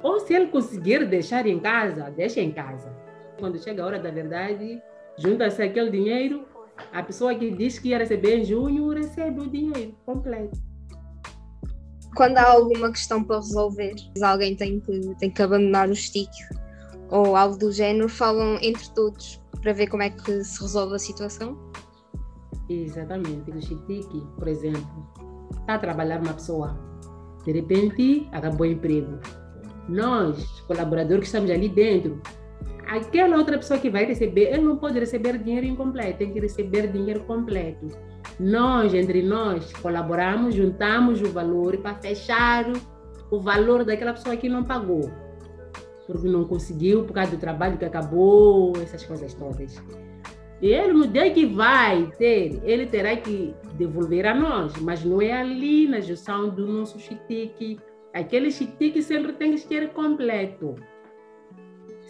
ou 0.01 0.19
se 0.21 0.33
ele 0.33 0.47
conseguir 0.47 1.05
deixar 1.05 1.45
em 1.45 1.59
casa, 1.59 2.09
deixa 2.09 2.39
em 2.39 2.51
casa. 2.51 2.95
Quando 3.37 3.61
chega 3.61 3.83
a 3.83 3.85
hora 3.85 3.99
da 3.99 4.09
verdade, 4.09 4.81
junta-se 5.17 5.61
aquele 5.61 5.91
dinheiro, 5.91 6.45
a 6.93 7.03
pessoa 7.03 7.35
que 7.35 7.51
diz 7.51 7.77
que 7.77 7.89
ia 7.89 7.97
receber 7.97 8.37
em 8.37 8.45
junho 8.45 8.87
recebe 8.89 9.41
o 9.41 9.49
dinheiro 9.49 9.93
completo. 10.05 10.57
Quando 12.15 12.37
há 12.37 12.49
alguma 12.49 12.89
questão 12.89 13.23
para 13.23 13.37
resolver, 13.37 13.93
alguém 14.23 14.55
tem 14.55 14.79
que, 14.79 15.15
tem 15.19 15.29
que 15.29 15.41
abandonar 15.41 15.89
o 15.89 15.95
stick 15.95 16.31
ou 17.09 17.35
algo 17.35 17.57
do 17.57 17.71
género, 17.71 18.07
falam 18.07 18.57
entre 18.61 18.89
todos 18.93 19.41
para 19.61 19.73
ver 19.73 19.87
como 19.87 20.03
é 20.03 20.09
que 20.09 20.43
se 20.43 20.61
resolve 20.61 20.95
a 20.95 20.99
situação? 20.99 21.57
Exatamente. 22.69 23.51
O 23.51 23.61
stick, 23.61 24.09
por 24.37 24.47
exemplo, 24.47 25.30
está 25.61 25.75
a 25.75 25.79
trabalhar 25.79 26.19
uma 26.21 26.33
pessoa, 26.33 26.77
de 27.45 27.51
repente 27.51 28.27
acabou 28.31 28.67
o 28.67 28.71
emprego. 28.71 29.19
Nós, 29.87 30.61
colaboradores 30.61 31.21
que 31.21 31.25
estamos 31.25 31.49
ali 31.49 31.69
dentro, 31.69 32.21
aquela 32.87 33.37
outra 33.37 33.57
pessoa 33.57 33.79
que 33.79 33.89
vai 33.89 34.05
receber, 34.05 34.53
ele 34.53 34.61
não 34.61 34.77
pode 34.77 34.99
receber 34.99 35.37
dinheiro 35.37 35.65
incompleto, 35.65 36.19
tem 36.19 36.33
que 36.33 36.39
receber 36.39 36.87
dinheiro 36.87 37.21
completo. 37.21 37.87
Nós, 38.39 38.93
entre 38.93 39.21
nós, 39.21 39.71
colaboramos, 39.73 40.55
juntamos 40.55 41.21
o 41.21 41.31
valor 41.31 41.77
para 41.77 41.95
fechar 41.95 42.65
o 43.29 43.39
valor 43.39 43.85
daquela 43.85 44.13
pessoa 44.13 44.35
que 44.35 44.49
não 44.49 44.63
pagou, 44.63 45.09
porque 46.05 46.27
não 46.27 46.43
conseguiu 46.43 47.05
por 47.05 47.13
causa 47.13 47.31
do 47.31 47.37
trabalho 47.37 47.77
que 47.77 47.85
acabou, 47.85 48.73
essas 48.81 49.03
coisas 49.05 49.33
todas. 49.33 49.81
E 50.61 50.67
ele, 50.67 50.93
no 50.93 51.07
dia 51.07 51.31
que 51.31 51.45
vai 51.45 52.11
ter, 52.19 52.61
ele 52.63 52.85
terá 52.85 53.15
que 53.17 53.53
devolver 53.73 54.27
a 54.27 54.35
nós, 54.35 54.75
mas 54.79 55.03
não 55.03 55.19
é 55.19 55.31
ali 55.33 55.87
na 55.87 55.99
gestão 55.99 56.49
do 56.49 56.67
nosso 56.67 56.99
chitique. 56.99 57.79
Aquele 58.13 58.51
chitique 58.51 59.01
sempre 59.01 59.33
tem 59.33 59.51
que 59.51 59.57
ser 59.57 59.89
completo. 59.89 60.75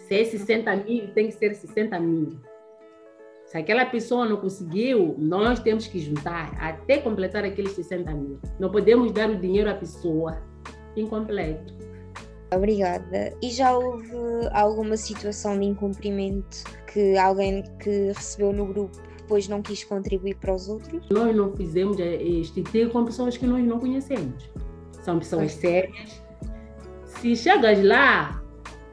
Se 0.06 0.20
é 0.20 0.24
60 0.24 0.76
mil, 0.76 1.08
tem 1.14 1.28
que 1.28 1.32
ser 1.32 1.54
60 1.54 1.98
mil. 1.98 2.28
Se 3.46 3.56
aquela 3.56 3.86
pessoa 3.86 4.26
não 4.26 4.36
conseguiu, 4.36 5.14
nós 5.18 5.60
temos 5.60 5.86
que 5.86 5.98
juntar 5.98 6.54
até 6.60 6.98
completar 6.98 7.44
aqueles 7.44 7.72
60 7.72 8.12
mil. 8.12 8.38
Não 8.60 8.70
podemos 8.70 9.12
dar 9.12 9.30
o 9.30 9.36
dinheiro 9.36 9.70
à 9.70 9.74
pessoa 9.74 10.42
incompleto. 10.94 11.81
Obrigada. 12.54 13.32
E 13.42 13.50
já 13.50 13.76
houve 13.76 14.12
alguma 14.52 14.96
situação 14.96 15.58
de 15.58 15.66
incumprimento 15.66 16.64
que 16.92 17.16
alguém 17.16 17.64
que 17.80 18.12
recebeu 18.12 18.52
no 18.52 18.66
grupo 18.66 18.96
depois 19.18 19.48
não 19.48 19.62
quis 19.62 19.82
contribuir 19.84 20.36
para 20.36 20.54
os 20.54 20.68
outros? 20.68 21.08
Nós 21.10 21.34
não 21.34 21.56
fizemos 21.56 21.96
este 21.98 22.62
tipo 22.62 22.92
com 22.92 23.04
pessoas 23.04 23.36
que 23.36 23.46
nós 23.46 23.64
não 23.64 23.78
conhecemos. 23.78 24.50
São 25.02 25.18
pessoas 25.18 25.52
sérias. 25.52 26.22
Se 27.06 27.34
chegas 27.34 27.82
lá 27.82 28.42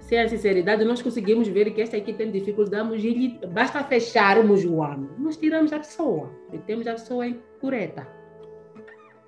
sem 0.01 0.19
a 0.19 0.27
sinceridade, 0.27 0.83
nós 0.85 1.01
conseguimos 1.01 1.47
ver 1.47 1.71
que 1.71 1.81
esta 1.81 1.97
aqui 1.97 2.13
tem 2.13 2.31
dificuldade 2.31 2.95
e 2.97 3.39
basta 3.47 3.83
fecharmos 3.83 4.65
o 4.65 4.81
ano. 4.81 5.09
Nós 5.19 5.37
tiramos 5.37 5.71
a 5.71 5.77
pessoa 5.77 6.31
e 6.51 6.57
temos 6.57 6.87
a 6.87 6.93
pessoa 6.93 7.31
correta. 7.61 8.07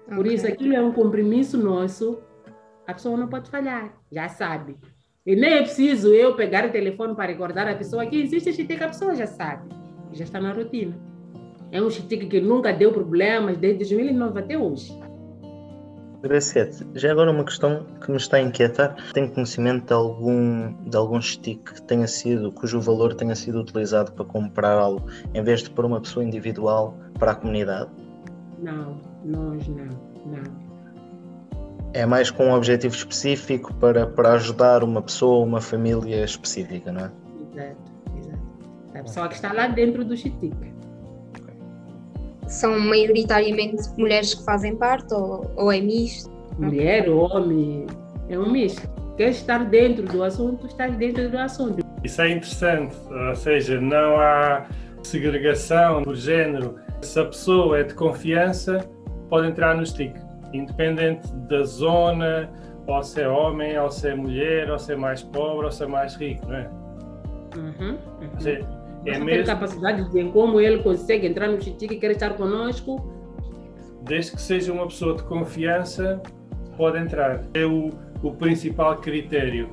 Okay. 0.07 0.15
Por 0.15 0.25
isso, 0.25 0.47
aquilo 0.47 0.73
é 0.73 0.81
um 0.81 0.91
compromisso 0.91 1.57
nosso. 1.57 2.19
A 2.91 2.93
pessoa 2.93 3.17
não 3.17 3.29
pode 3.29 3.49
falhar, 3.49 3.93
já 4.11 4.27
sabe. 4.27 4.75
E 5.25 5.33
nem 5.33 5.53
é 5.53 5.61
preciso 5.61 6.13
eu 6.13 6.35
pegar 6.35 6.65
o 6.65 6.71
telefone 6.71 7.15
para 7.15 7.27
recordar 7.27 7.65
a 7.65 7.73
pessoa 7.73 8.05
que 8.05 8.21
existe 8.21 8.49
este 8.49 8.65
que 8.65 8.83
a 8.83 8.89
pessoa 8.89 9.15
já 9.15 9.25
sabe, 9.25 9.69
já 10.11 10.25
está 10.25 10.41
na 10.41 10.51
rotina. 10.51 10.99
É 11.71 11.81
um 11.81 11.89
chitique 11.89 12.25
que 12.25 12.41
nunca 12.41 12.73
deu 12.73 12.91
problemas 12.91 13.57
desde 13.57 13.85
2009 13.85 14.39
até 14.41 14.57
hoje. 14.57 14.93
Graciete, 16.21 16.85
já 16.93 17.11
agora 17.13 17.31
uma 17.31 17.45
questão 17.45 17.85
que 18.03 18.11
me 18.11 18.17
está 18.17 18.35
a 18.35 18.41
inquietar. 18.41 18.97
Tem 19.13 19.25
conhecimento 19.29 19.85
de 19.85 19.93
algum, 19.93 20.73
de 20.83 20.97
algum 20.97 21.21
stick 21.21 21.63
que 21.63 21.81
tenha 21.83 22.07
sido, 22.07 22.51
cujo 22.51 22.81
valor 22.81 23.15
tenha 23.15 23.35
sido 23.35 23.61
utilizado 23.61 24.11
para 24.11 24.25
comprar 24.25 24.77
algo, 24.77 25.07
em 25.33 25.41
vez 25.41 25.63
de 25.63 25.69
por 25.69 25.85
uma 25.85 26.01
pessoa 26.01 26.25
individual 26.25 26.97
para 27.17 27.31
a 27.31 27.35
comunidade? 27.35 27.89
Não, 28.59 28.99
nós 29.23 29.65
não, 29.69 29.87
não. 30.25 30.70
É 31.93 32.05
mais 32.05 32.31
com 32.31 32.45
um 32.45 32.53
objetivo 32.53 32.95
específico 32.95 33.73
para, 33.75 34.07
para 34.07 34.33
ajudar 34.33 34.83
uma 34.83 35.01
pessoa, 35.01 35.45
uma 35.45 35.59
família 35.59 36.23
específica, 36.23 36.91
não 36.91 37.01
é? 37.01 37.11
Exato, 37.53 37.77
exato. 38.17 38.39
A 38.95 39.03
pessoa 39.03 39.27
que 39.27 39.35
está 39.35 39.51
lá 39.51 39.67
dentro 39.67 40.05
do 40.05 40.15
stick 40.15 40.53
são 42.47 42.79
maioritariamente 42.79 43.89
mulheres 43.97 44.33
que 44.33 44.43
fazem 44.43 44.75
parte 44.75 45.13
ou, 45.13 45.49
ou 45.55 45.71
é 45.71 45.79
misto? 45.79 46.29
Mulher, 46.59 47.09
homem, 47.09 47.87
é 48.29 48.37
um 48.37 48.51
misto. 48.51 48.87
Quer 49.17 49.29
estar 49.29 49.65
dentro 49.65 50.03
do 50.05 50.23
assunto, 50.23 50.67
estás 50.67 50.95
dentro 50.95 51.29
do 51.29 51.37
assunto. 51.37 51.85
Isso 52.03 52.21
é 52.21 52.31
interessante, 52.31 52.95
ou 53.29 53.35
seja, 53.35 53.79
não 53.79 54.19
há 54.19 54.65
segregação 55.03 56.03
por 56.03 56.15
género. 56.15 56.75
Se 57.01 57.19
a 57.19 57.25
pessoa 57.25 57.79
é 57.79 57.83
de 57.83 57.93
confiança, 57.93 58.79
pode 59.29 59.47
entrar 59.47 59.75
no 59.75 59.85
stick, 59.85 60.15
independente 60.53 61.31
da 61.49 61.63
zona, 61.63 62.49
ou 62.87 63.03
se 63.03 63.21
é 63.21 63.27
homem, 63.27 63.77
ou 63.79 63.89
se 63.91 64.09
é 64.09 64.15
mulher, 64.15 64.69
ou 64.69 64.79
se 64.79 64.93
é 64.93 64.95
mais 64.95 65.21
pobre, 65.21 65.65
ou 65.65 65.71
se 65.71 65.83
é 65.83 65.87
mais 65.87 66.15
rico, 66.15 66.47
não 66.47 66.55
é? 66.55 66.69
Uhum, 67.57 67.97
uhum. 68.21 68.39
Seja, 68.39 68.67
é 69.05 69.11
mesmo... 69.11 69.25
tem 69.25 69.43
capacidade 69.43 70.03
de 70.03 70.11
ver 70.11 70.31
como 70.31 70.59
ele 70.59 70.83
consegue 70.83 71.27
entrar 71.27 71.47
no 71.47 71.61
Chitique 71.61 71.95
e 71.95 71.99
quer 71.99 72.11
estar 72.11 72.33
conosco. 72.33 73.11
Desde 74.03 74.31
que 74.31 74.41
seja 74.41 74.71
uma 74.71 74.87
pessoa 74.87 75.15
de 75.15 75.23
confiança, 75.23 76.21
pode 76.77 76.97
entrar. 76.97 77.41
É 77.53 77.65
o, 77.65 77.89
o 78.23 78.31
principal 78.31 78.97
critério. 78.97 79.69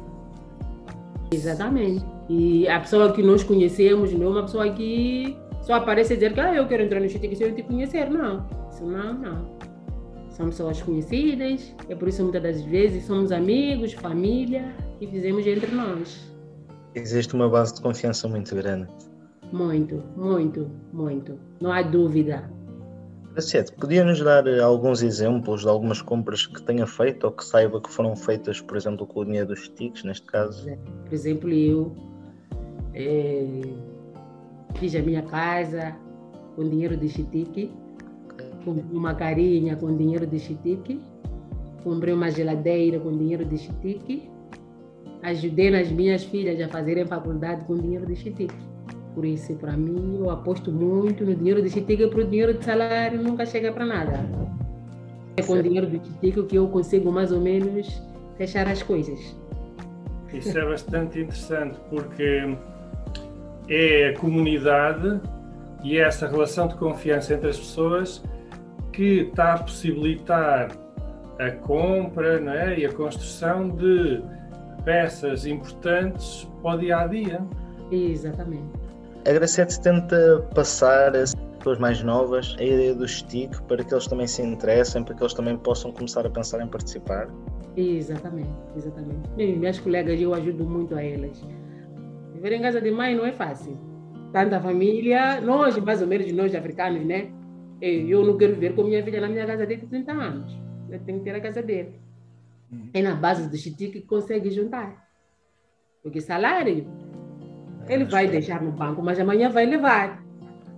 Exatamente. 1.32 2.04
E 2.28 2.68
a 2.68 2.80
pessoa 2.80 3.12
que 3.12 3.22
nós 3.22 3.42
conhecemos 3.42 4.12
não 4.12 4.26
é 4.26 4.30
uma 4.30 4.42
pessoa 4.42 4.70
que 4.70 5.36
só 5.62 5.74
aparece 5.74 6.14
dizer 6.14 6.32
que 6.32 6.40
ah, 6.40 6.54
eu 6.54 6.66
quero 6.66 6.82
entrar 6.82 7.00
no 7.00 7.08
Chitique 7.08 7.36
sem 7.36 7.48
eu 7.48 7.54
te 7.54 7.62
conhecer. 7.62 8.10
Não. 8.10 8.46
Isso 8.70 8.84
não, 8.84 9.14
não. 9.14 9.57
São 10.38 10.46
pessoas 10.46 10.80
conhecidas, 10.80 11.74
é 11.88 11.96
por 11.96 12.06
isso 12.06 12.22
muitas 12.22 12.40
das 12.40 12.62
vezes 12.62 13.04
somos 13.06 13.32
amigos, 13.32 13.92
família 13.92 14.72
e 15.00 15.06
fizemos 15.08 15.44
entre 15.44 15.74
nós. 15.74 16.32
Existe 16.94 17.34
uma 17.34 17.48
base 17.48 17.74
de 17.74 17.80
confiança 17.80 18.28
muito 18.28 18.54
grande. 18.54 18.86
Muito, 19.52 20.00
muito, 20.16 20.70
muito. 20.92 21.40
Não 21.60 21.72
há 21.72 21.82
dúvida. 21.82 22.48
Graciete, 23.32 23.72
podia 23.72 24.04
nos 24.04 24.22
dar 24.22 24.46
eh, 24.46 24.60
alguns 24.60 25.02
exemplos 25.02 25.62
de 25.62 25.68
algumas 25.68 26.00
compras 26.00 26.46
que 26.46 26.62
tenha 26.62 26.86
feito 26.86 27.24
ou 27.24 27.32
que 27.32 27.44
saiba 27.44 27.80
que 27.80 27.90
foram 27.90 28.14
feitas, 28.14 28.60
por 28.60 28.76
exemplo, 28.76 29.04
com 29.08 29.20
o 29.20 29.24
dinheiro 29.24 29.48
dos 29.48 29.68
tiques, 29.70 30.04
neste 30.04 30.26
caso? 30.26 30.70
Por 31.04 31.12
exemplo, 31.12 31.50
eu 31.50 31.96
é, 32.94 33.44
fiz 34.76 34.94
a 34.94 35.02
minha 35.02 35.22
casa 35.22 35.96
com 36.54 36.62
dinheiro 36.62 36.96
de 36.96 37.08
chitique, 37.08 37.72
uma 38.92 39.14
carinha 39.14 39.76
com 39.76 39.96
dinheiro 39.96 40.26
de 40.26 40.38
chitique, 40.38 41.00
comprei 41.82 42.12
uma 42.12 42.30
geladeira 42.30 42.98
com 42.98 43.10
dinheiro 43.16 43.44
de 43.44 43.58
chitique, 43.58 44.28
ajudei 45.22 45.74
as 45.74 45.90
minhas 45.90 46.24
filhas 46.24 46.60
a 46.60 46.68
fazerem 46.68 47.06
faculdade 47.06 47.64
com 47.64 47.74
dinheiro 47.74 48.06
de 48.06 48.16
chitique. 48.16 48.54
Por 49.18 49.24
isso, 49.24 49.52
para 49.56 49.76
mim, 49.76 50.18
eu 50.20 50.30
aposto 50.30 50.70
muito 50.70 51.24
no 51.24 51.34
dinheiro 51.34 51.60
de 51.60 51.68
Chitica, 51.68 52.06
porque 52.06 52.20
o 52.22 52.26
dinheiro 52.28 52.54
de 52.54 52.64
salário 52.64 53.20
nunca 53.20 53.44
chega 53.44 53.72
para 53.72 53.84
nada. 53.84 54.24
É 55.36 55.42
com 55.42 55.54
o 55.54 55.62
dinheiro 55.62 55.88
do 55.88 56.04
Chitica 56.04 56.44
que 56.44 56.54
eu 56.54 56.68
consigo 56.68 57.10
mais 57.10 57.32
ou 57.32 57.40
menos 57.40 58.00
fechar 58.36 58.68
as 58.68 58.80
coisas. 58.80 59.36
Isso 60.32 60.56
é 60.56 60.64
bastante 60.64 61.18
interessante, 61.18 61.80
porque 61.90 62.56
é 63.68 64.10
a 64.10 64.20
comunidade 64.20 65.20
e 65.82 65.98
é 65.98 66.02
essa 66.02 66.28
relação 66.28 66.68
de 66.68 66.76
confiança 66.76 67.34
entre 67.34 67.48
as 67.48 67.58
pessoas 67.58 68.22
que 68.98 69.20
está 69.20 69.54
a 69.54 69.58
possibilitar 69.58 70.70
a 71.38 71.50
compra 71.52 72.40
não 72.40 72.52
é? 72.52 72.80
e 72.80 72.84
a 72.84 72.92
construção 72.92 73.68
de 73.68 74.20
peças 74.84 75.46
importantes 75.46 76.48
para 76.60 76.76
o 76.76 76.78
dia 76.80 76.98
a 76.98 77.06
dia. 77.06 77.40
Exatamente 77.92 78.88
a 79.28 79.32
Gracete 79.32 79.80
tenta 79.80 80.40
passar 80.54 81.14
às 81.14 81.34
pessoas 81.58 81.78
mais 81.78 82.02
novas 82.02 82.56
a 82.58 82.64
ideia 82.64 82.94
do 82.94 83.06
STIC 83.06 83.62
para 83.64 83.84
que 83.84 83.92
eles 83.92 84.06
também 84.06 84.26
se 84.26 84.42
interessem, 84.42 85.04
para 85.04 85.14
que 85.14 85.22
eles 85.22 85.34
também 85.34 85.56
possam 85.58 85.92
começar 85.92 86.24
a 86.24 86.30
pensar 86.30 86.62
em 86.62 86.68
participar. 86.68 87.28
Exatamente, 87.76 88.50
exatamente. 88.74 89.28
minhas 89.36 89.78
colegas, 89.78 90.18
eu 90.18 90.32
ajudo 90.32 90.64
muito 90.64 90.94
a 90.94 91.02
elas. 91.02 91.44
Viver 92.32 92.52
em 92.52 92.62
casa 92.62 92.80
de 92.80 92.90
mãe 92.90 93.14
não 93.14 93.26
é 93.26 93.32
fácil. 93.32 93.76
Tanta 94.32 94.60
família, 94.60 95.40
nós, 95.42 95.76
mais 95.78 96.00
ou 96.00 96.08
menos, 96.08 96.32
nós 96.32 96.54
africanos, 96.54 97.04
né? 97.04 97.30
Eu 97.80 98.24
não 98.24 98.36
quero 98.36 98.56
ver 98.56 98.74
com 98.74 98.82
minha 98.82 99.02
filha 99.02 99.20
na 99.20 99.28
minha 99.28 99.46
casa 99.46 99.64
desde 99.64 99.86
30 99.86 100.12
anos. 100.12 100.58
Eu 100.90 100.98
tenho 101.00 101.18
que 101.18 101.24
ter 101.24 101.34
a 101.34 101.40
casa 101.40 101.62
dele. 101.62 101.94
Hum. 102.72 102.88
É 102.92 103.02
na 103.02 103.14
base 103.14 103.48
do 103.48 103.56
chitique 103.56 104.00
que 104.00 104.06
consegue 104.06 104.50
juntar. 104.50 105.08
Porque 106.02 106.20
salário, 106.20 106.86
ele 107.88 108.04
vai 108.04 108.26
deixar 108.26 108.62
no 108.62 108.72
banco, 108.72 109.02
mas 109.02 109.18
amanhã 109.20 109.48
vai 109.48 109.66
levar. 109.66 110.22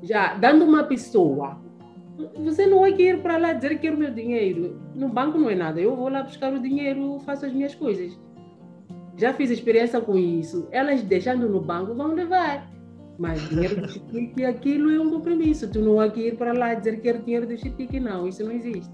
Já 0.02 0.34
dando 0.34 0.64
uma 0.64 0.84
pessoa, 0.84 1.58
você 2.36 2.66
não 2.66 2.80
vai 2.80 2.92
ir 2.92 3.22
para 3.22 3.36
lá 3.36 3.52
dizer 3.52 3.70
que 3.70 3.78
quero 3.78 3.96
meu 3.96 4.12
dinheiro. 4.12 4.80
No 4.94 5.08
banco 5.08 5.38
não 5.38 5.48
é 5.48 5.54
nada. 5.54 5.80
Eu 5.80 5.96
vou 5.96 6.08
lá 6.08 6.22
buscar 6.22 6.52
o 6.52 6.60
dinheiro, 6.60 7.18
faço 7.20 7.46
as 7.46 7.52
minhas 7.52 7.74
coisas. 7.74 8.18
Já 9.16 9.34
fiz 9.34 9.50
experiência 9.50 10.00
com 10.00 10.16
isso. 10.16 10.68
Elas 10.70 11.02
deixando 11.02 11.48
no 11.48 11.60
banco 11.60 11.94
vão 11.94 12.14
levar. 12.14 12.70
Mas 13.20 13.38
dinheiro 13.50 13.82
do 13.82 13.86
chitique, 13.86 14.46
aquilo 14.46 14.90
é 14.90 14.98
um 14.98 15.10
compromisso. 15.10 15.70
Tu 15.70 15.78
não 15.78 15.96
vai 15.96 16.10
ir 16.16 16.38
para 16.38 16.54
lá 16.54 16.72
dizer 16.72 16.96
que 16.96 17.02
quero 17.02 17.22
dinheiro 17.22 17.46
do 17.46 17.54
chitique, 17.54 18.00
não. 18.00 18.26
Isso 18.26 18.42
não 18.42 18.50
existe. 18.50 18.90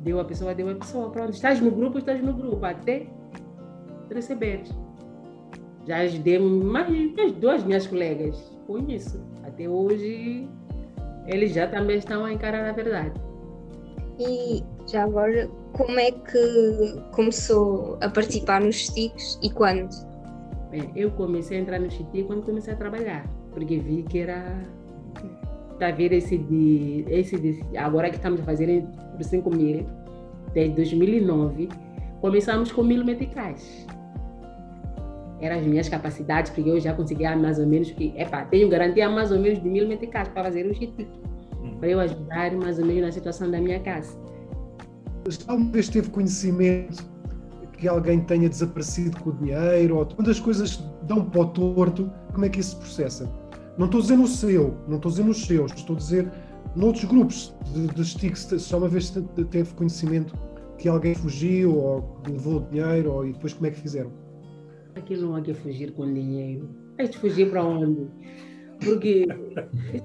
Deu 0.00 0.18
a 0.18 0.24
pessoa, 0.24 0.52
deu 0.52 0.68
a 0.68 0.74
pessoa. 0.74 1.10
Pronto, 1.10 1.30
estás 1.30 1.60
no 1.60 1.70
grupo, 1.70 1.98
estás 1.98 2.20
no 2.20 2.34
grupo. 2.34 2.66
Até 2.66 3.06
receberes. 4.12 4.68
Já 5.86 5.98
ajudei 5.98 6.40
mais, 6.40 7.14
mais 7.14 7.32
duas 7.34 7.62
minhas 7.62 7.86
colegas 7.86 8.36
com 8.66 8.78
isso. 8.90 9.22
Até 9.44 9.68
hoje, 9.68 10.48
eles 11.28 11.54
já 11.54 11.68
também 11.68 11.98
estão 11.98 12.24
a 12.24 12.32
encarar 12.32 12.68
a 12.68 12.72
verdade. 12.72 13.12
E 14.18 14.64
já 14.90 15.04
agora, 15.04 15.48
como 15.72 16.00
é 16.00 16.10
que 16.10 17.00
começou 17.12 17.96
a 18.00 18.08
participar 18.08 18.60
nos 18.60 18.86
STICs 18.86 19.38
e 19.40 19.50
quando? 19.50 19.94
Bem, 20.68 20.90
eu 20.96 21.12
comecei 21.12 21.58
a 21.58 21.60
entrar 21.60 21.78
no 21.78 21.88
STIC 21.88 22.24
quando 22.24 22.44
comecei 22.44 22.72
a 22.72 22.76
trabalhar, 22.76 23.24
porque 23.56 23.78
vi 23.78 24.02
que 24.02 24.18
era. 24.18 24.54
Está 25.72 25.88
a 25.88 25.92
ver 25.92 26.12
esse 26.12 26.36
de, 26.36 27.04
esse 27.08 27.38
de. 27.38 27.64
Agora 27.78 28.10
que 28.10 28.16
estamos 28.16 28.40
a 28.40 28.44
fazer 28.44 28.84
por 29.16 29.24
5 29.24 29.50
mil, 29.50 29.86
desde 30.52 30.74
2009, 30.76 31.68
começamos 32.20 32.70
com 32.70 32.82
mil 32.82 33.02
meticais 33.02 33.86
eram 35.38 35.58
as 35.58 35.66
minhas 35.66 35.86
capacidades, 35.86 36.50
porque 36.50 36.70
eu 36.70 36.80
já 36.80 36.94
conseguia 36.94 37.36
mais 37.36 37.58
ou 37.58 37.66
menos, 37.66 37.90
que, 37.90 38.14
epa, 38.16 38.46
tenho 38.46 38.70
garantia 38.70 39.08
mais 39.10 39.30
ou 39.30 39.38
menos 39.38 39.62
de 39.62 39.68
mil 39.68 39.86
meticais 39.86 40.28
para 40.28 40.44
fazer 40.44 40.64
o 40.64 40.74
chitique, 40.74 41.06
hum. 41.62 41.76
para 41.78 41.90
eu 41.90 42.00
ajudar 42.00 42.52
mais 42.52 42.78
ou 42.78 42.86
menos 42.86 43.02
na 43.02 43.12
situação 43.12 43.50
da 43.50 43.60
minha 43.60 43.78
casa. 43.80 44.18
Alguma 45.46 45.72
vez 45.72 45.90
teve 45.90 46.08
conhecimento 46.08 47.04
que 47.76 47.86
alguém 47.86 48.20
tenha 48.20 48.48
desaparecido 48.48 49.20
com 49.20 49.28
o 49.28 49.32
dinheiro, 49.34 49.98
ou 49.98 50.06
quando 50.06 50.30
as 50.30 50.40
coisas 50.40 50.82
dão 51.02 51.22
para 51.22 51.42
o 51.42 51.46
torto, 51.48 52.10
como 52.32 52.46
é 52.46 52.48
que 52.48 52.60
isso 52.60 52.70
se 52.70 52.76
processa? 52.76 53.45
Não 53.78 53.86
estou 53.86 53.98
a 53.98 54.02
dizer 54.02 54.16
no 54.16 54.26
seu, 54.26 54.74
não 54.88 54.96
estou 54.96 55.10
a 55.10 55.12
dizer 55.12 55.24
nos 55.24 55.46
seus, 55.46 55.72
estou 55.72 55.96
a 55.96 55.98
dizer 55.98 56.32
noutros 56.74 57.04
grupos 57.04 57.54
de, 57.72 57.86
de 57.88 58.04
STIC, 58.04 58.36
se 58.38 58.74
uma 58.74 58.88
vez 58.88 59.10
teve 59.50 59.74
conhecimento 59.74 60.34
que 60.78 60.88
alguém 60.88 61.14
fugiu 61.14 61.76
ou 61.76 62.20
levou 62.28 62.60
dinheiro, 62.70 63.12
ou, 63.12 63.26
e 63.26 63.32
depois 63.32 63.52
como 63.52 63.66
é 63.66 63.70
que 63.70 63.80
fizeram? 63.80 64.12
Aquilo 64.94 65.28
não 65.28 65.36
há 65.36 65.42
que 65.42 65.52
fugir 65.52 65.92
com 65.92 66.10
dinheiro. 66.12 66.68
Que 66.98 67.18
fugir 67.18 67.50
para 67.50 67.62
onde? 67.64 68.06
Porque 68.82 69.26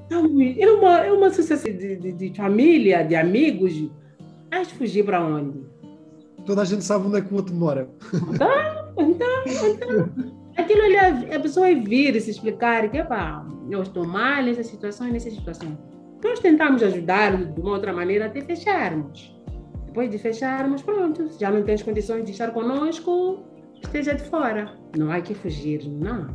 é 0.10 0.70
uma, 0.70 0.98
é 1.00 1.12
uma 1.12 1.28
associação 1.28 1.72
de, 1.72 1.96
de, 1.96 2.12
de 2.12 2.36
família, 2.36 3.04
de 3.04 3.16
amigos. 3.16 3.74
Que 3.74 4.76
fugir 4.76 5.06
para 5.06 5.26
onde? 5.26 5.62
Toda 6.46 6.62
a 6.62 6.66
gente 6.66 6.84
sabe 6.84 7.08
onde 7.08 7.18
é 7.18 7.22
que 7.22 7.34
o 7.34 7.38
outro 7.38 7.56
mora. 7.56 7.90
Então, 8.34 8.94
então, 8.98 9.44
então. 9.68 10.41
Aquilo 10.62 10.84
ali, 10.84 11.34
a 11.34 11.40
pessoa 11.40 11.68
é 11.68 11.74
vir 11.74 12.22
se 12.22 12.30
explicar 12.30 12.88
que, 12.90 13.04
pá, 13.04 13.44
eu 13.68 13.82
estou 13.82 14.06
mal 14.06 14.44
nessa 14.44 14.64
situação 14.64 15.08
e 15.08 15.12
nessa 15.12 15.32
situação. 15.32 15.76
Nós 16.24 16.40
tentamos 16.40 16.84
ajudar 16.84 17.36
de 17.36 17.60
uma 17.60 17.72
outra 17.72 17.92
maneira 17.92 18.28
até 18.28 18.42
fecharmos. 18.42 19.36
Depois 19.88 20.12
de 20.12 20.20
fecharmos, 20.20 20.84
pronto, 20.84 21.28
já 21.40 21.50
não 21.50 21.64
tens 21.64 21.82
condições 21.82 22.26
de 22.26 22.32
estar 22.32 22.52
conosco, 22.52 23.44
esteja 23.82 24.14
de 24.14 24.24
fora. 24.26 24.76
Não 24.96 25.12
há 25.12 25.20
que 25.20 25.34
fugir, 25.34 25.90
não. 25.90 26.28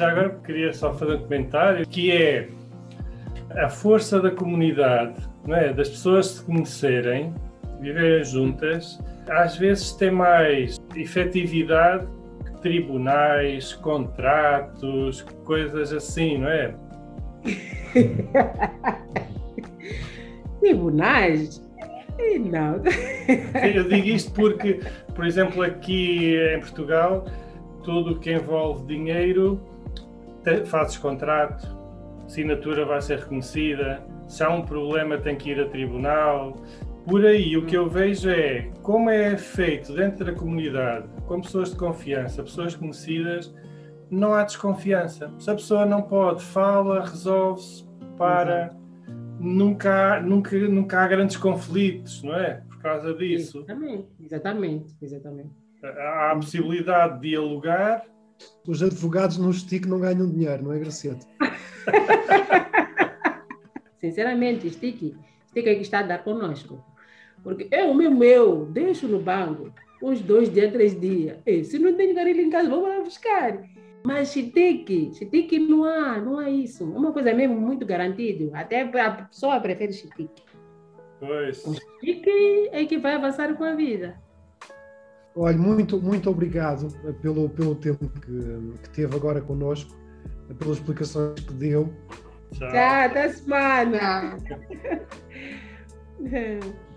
Agora 0.00 0.40
queria 0.46 0.72
só 0.72 0.94
fazer 0.94 1.14
um 1.14 1.22
comentário 1.22 1.84
que 1.88 2.12
é 2.12 2.48
a 3.56 3.68
força 3.68 4.20
da 4.20 4.30
comunidade, 4.30 5.28
não 5.44 5.56
é? 5.56 5.72
das 5.72 5.88
pessoas 5.88 6.26
se 6.26 6.44
conhecerem, 6.44 7.34
viverem 7.80 8.22
juntas, 8.22 9.00
às 9.28 9.56
vezes 9.56 9.92
tem 9.92 10.12
mais 10.12 10.78
efetividade 10.94 12.06
tribunais, 12.60 13.72
contratos, 13.74 15.22
coisas 15.44 15.92
assim, 15.92 16.38
não 16.38 16.48
é? 16.48 16.74
tribunais? 20.60 21.62
Não. 22.50 22.82
Eu 23.74 23.88
digo 23.88 24.08
isto 24.08 24.32
porque, 24.32 24.80
por 25.14 25.26
exemplo, 25.26 25.62
aqui 25.62 26.36
em 26.36 26.60
Portugal, 26.60 27.24
tudo 27.82 28.12
o 28.12 28.18
que 28.18 28.32
envolve 28.32 28.86
dinheiro, 28.86 29.60
fazes 30.66 30.98
contrato, 30.98 31.66
assinatura 32.26 32.84
vai 32.84 33.00
ser 33.00 33.20
reconhecida, 33.20 34.02
se 34.28 34.42
há 34.44 34.50
um 34.50 34.62
problema 34.62 35.18
tem 35.18 35.36
que 35.36 35.50
ir 35.50 35.60
a 35.60 35.68
tribunal. 35.68 36.56
Por 37.06 37.24
aí 37.24 37.56
o 37.56 37.64
que 37.64 37.76
eu 37.76 37.88
vejo 37.88 38.30
é 38.30 38.68
como 38.82 39.10
é 39.10 39.36
feito 39.36 39.92
dentro 39.94 40.24
da 40.24 40.32
comunidade, 40.32 41.08
com 41.30 41.40
pessoas 41.40 41.70
de 41.70 41.76
confiança, 41.76 42.42
pessoas 42.42 42.74
conhecidas, 42.74 43.54
não 44.10 44.34
há 44.34 44.42
desconfiança. 44.42 45.32
Se 45.38 45.48
a 45.48 45.54
pessoa 45.54 45.86
não 45.86 46.02
pode, 46.02 46.42
fala, 46.42 47.04
resolve-se, 47.04 47.88
para 48.18 48.76
nunca, 49.38 50.16
há, 50.16 50.20
nunca, 50.20 50.58
nunca 50.58 51.00
há 51.00 51.06
grandes 51.06 51.36
conflitos, 51.36 52.20
não 52.24 52.34
é? 52.34 52.54
Por 52.68 52.78
causa 52.78 53.14
disso. 53.14 53.58
Exatamente, 53.58 54.08
exatamente, 54.20 54.96
exatamente. 55.00 55.50
Há 55.84 56.32
a 56.32 56.34
possibilidade 56.34 57.20
de 57.20 57.28
dialogar. 57.28 58.04
Os 58.66 58.82
advogados 58.82 59.38
no 59.38 59.52
STIC 59.52 59.86
não 59.86 60.00
ganham 60.00 60.28
dinheiro, 60.28 60.64
não 60.64 60.72
é, 60.72 60.80
Graciete? 60.80 61.24
Sinceramente, 64.00 64.68
STIC, 64.68 65.16
STIC 65.46 65.68
é 65.68 65.74
que 65.76 65.82
está 65.82 66.00
a 66.00 66.02
dar 66.02 66.24
conosco. 66.24 66.84
Porque 67.40 67.68
eu 67.70 67.94
mesmo, 67.94 68.24
eu 68.24 68.66
deixo 68.66 69.06
no 69.06 69.20
banco 69.20 69.72
uns 70.02 70.20
dois 70.20 70.52
dias, 70.52 70.72
três 70.72 70.98
dias. 70.98 71.38
E, 71.46 71.64
se 71.64 71.78
não 71.78 71.94
tem 71.94 72.14
garilho 72.14 72.40
em 72.40 72.50
casa, 72.50 72.68
vou 72.68 72.82
lá 72.82 73.00
buscar. 73.00 73.62
Mas 74.02 74.32
chitique, 74.32 75.12
chitique 75.14 75.58
não 75.58 75.84
há, 75.84 76.18
não 76.18 76.38
há 76.38 76.48
isso. 76.48 76.84
É 76.84 76.98
uma 76.98 77.12
coisa 77.12 77.34
mesmo 77.34 77.54
muito 77.60 77.84
garantida. 77.84 78.50
Até 78.58 78.82
a 78.82 79.10
pessoa 79.10 79.60
prefere 79.60 79.92
chitique. 79.92 80.42
Pois. 81.18 81.64
O 81.66 81.74
chitique 81.74 82.70
é 82.72 82.84
que 82.86 82.98
vai 82.98 83.14
avançar 83.14 83.54
com 83.54 83.64
a 83.64 83.74
vida. 83.74 84.18
Olha, 85.36 85.56
muito, 85.56 86.00
muito 86.00 86.30
obrigado 86.30 86.88
pelo, 87.20 87.48
pelo 87.50 87.74
tempo 87.74 88.08
que, 88.08 88.78
que 88.82 88.90
teve 88.90 89.14
agora 89.14 89.40
connosco, 89.40 89.94
pelas 90.58 90.78
explicações 90.78 91.40
que 91.40 91.52
deu. 91.52 91.92
Tchau, 92.52 92.68
até 92.68 93.28
semana. 93.28 94.36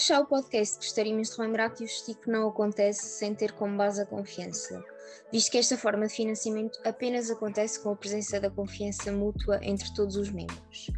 fechar 0.00 0.22
o 0.22 0.24
podcast, 0.24 0.78
gostaríamos 0.78 1.28
de 1.28 1.36
relembrar 1.36 1.74
que 1.74 1.84
o 1.84 1.86
STIC 1.86 2.26
não 2.26 2.48
acontece 2.48 3.18
sem 3.18 3.34
ter 3.34 3.52
como 3.52 3.76
base 3.76 4.00
a 4.00 4.06
confiança, 4.06 4.82
visto 5.30 5.50
que 5.50 5.58
esta 5.58 5.76
forma 5.76 6.06
de 6.06 6.14
financiamento 6.14 6.80
apenas 6.86 7.30
acontece 7.30 7.78
com 7.80 7.90
a 7.90 7.96
presença 7.96 8.40
da 8.40 8.48
confiança 8.48 9.12
mútua 9.12 9.60
entre 9.62 9.92
todos 9.92 10.16
os 10.16 10.30
membros. 10.30 10.90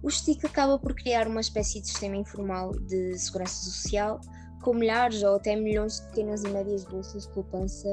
O 0.00 0.08
STIC 0.08 0.46
acaba 0.46 0.78
por 0.78 0.94
criar 0.94 1.26
uma 1.26 1.40
espécie 1.40 1.80
de 1.80 1.88
sistema 1.88 2.14
informal 2.14 2.70
de 2.70 3.18
segurança 3.18 3.64
social, 3.64 4.20
com 4.62 4.72
milhares 4.72 5.24
ou 5.24 5.34
até 5.34 5.56
milhões 5.56 5.98
de 5.98 6.06
pequenas 6.06 6.44
e 6.44 6.48
médias 6.48 6.84
bolsas 6.84 7.26
de 7.26 7.32
poupança 7.34 7.92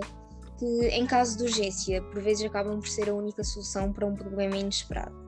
que, 0.60 0.88
em 0.90 1.08
caso 1.08 1.36
de 1.36 1.46
urgência, 1.46 2.00
por 2.04 2.22
vezes 2.22 2.46
acabam 2.46 2.80
por 2.80 2.88
ser 2.88 3.10
a 3.10 3.14
única 3.16 3.44
solução 3.44 3.92
para 3.92 4.06
um 4.06 4.14
problema 4.14 4.56
inesperado. 4.56 5.23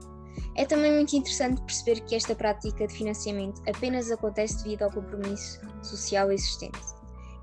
É 0.55 0.65
também 0.65 0.91
muito 0.93 1.13
interessante 1.15 1.61
perceber 1.61 1.99
que 2.01 2.15
esta 2.15 2.33
prática 2.33 2.87
de 2.87 2.93
financiamento 2.93 3.61
apenas 3.67 4.09
acontece 4.09 4.63
devido 4.63 4.83
ao 4.83 4.91
compromisso 4.91 5.59
social 5.83 6.31
existente. 6.31 6.79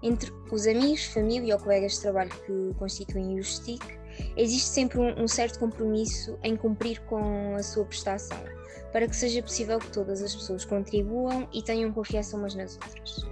Entre 0.03 0.33
os 0.51 0.67
amigos, 0.67 1.05
família 1.05 1.55
ou 1.55 1.61
colegas 1.61 1.93
de 1.93 2.01
trabalho 2.01 2.31
que 2.31 2.75
constituem 2.79 3.39
o 3.39 3.45
STIC, 3.45 3.85
existe 4.37 4.69
sempre 4.69 4.99
um, 4.99 5.29
certo 5.29 5.59
compromisso 5.59 6.39
em 6.43 6.57
cumprir 6.57 7.01
com 7.03 7.55
a 7.55 7.63
sua 7.63 7.85
prestação, 7.85 8.43
para 8.93 9.07
que 9.07 9.15
seja 9.15 9.43
possível 9.43 9.79
que 9.79 9.93
todas 9.93 10.23
as 10.23 10.35
pessoas 10.35 10.65
contribuam 10.65 11.47
e 11.53 11.63
tenham 11.63 11.93
confiança 11.93 12.37
umas 12.37 12.55
nas 12.55 12.75
outras. 12.75 13.27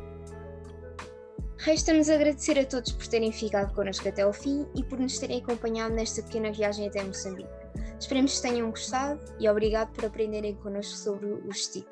Resta-nos 1.57 2.09
agradecer 2.09 2.59
a 2.59 2.65
todos 2.65 2.93
por 2.93 3.07
terem 3.07 3.33
ficado 3.33 3.75
connosco 3.75 4.09
até 4.09 4.23
ao 4.23 4.33
fim 4.33 4.67
e 4.75 4.85
por 4.85 4.99
nos 4.99 5.19
terem 5.19 5.39
acompanhado 5.39 5.95
nesta 5.95 6.23
pequena 6.23 6.53
viagem 6.53 6.87
até 6.87 7.03
Moçambique. 7.03 7.60
Esperemos 8.01 8.37
que 8.37 8.49
tenham 8.49 8.71
gostado 8.71 9.21
e 9.39 9.49
obrigado 9.49 9.93
por 9.93 10.07
aprenderem 10.07 10.55
connosco 10.57 10.97
sobre 10.97 11.27
o 11.27 11.53
STIC. 11.53 11.87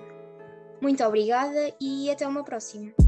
Muito 0.81 1.05
obrigada 1.05 1.75
e 1.79 2.11
até 2.11 2.27
uma 2.27 2.43
próxima! 2.43 3.08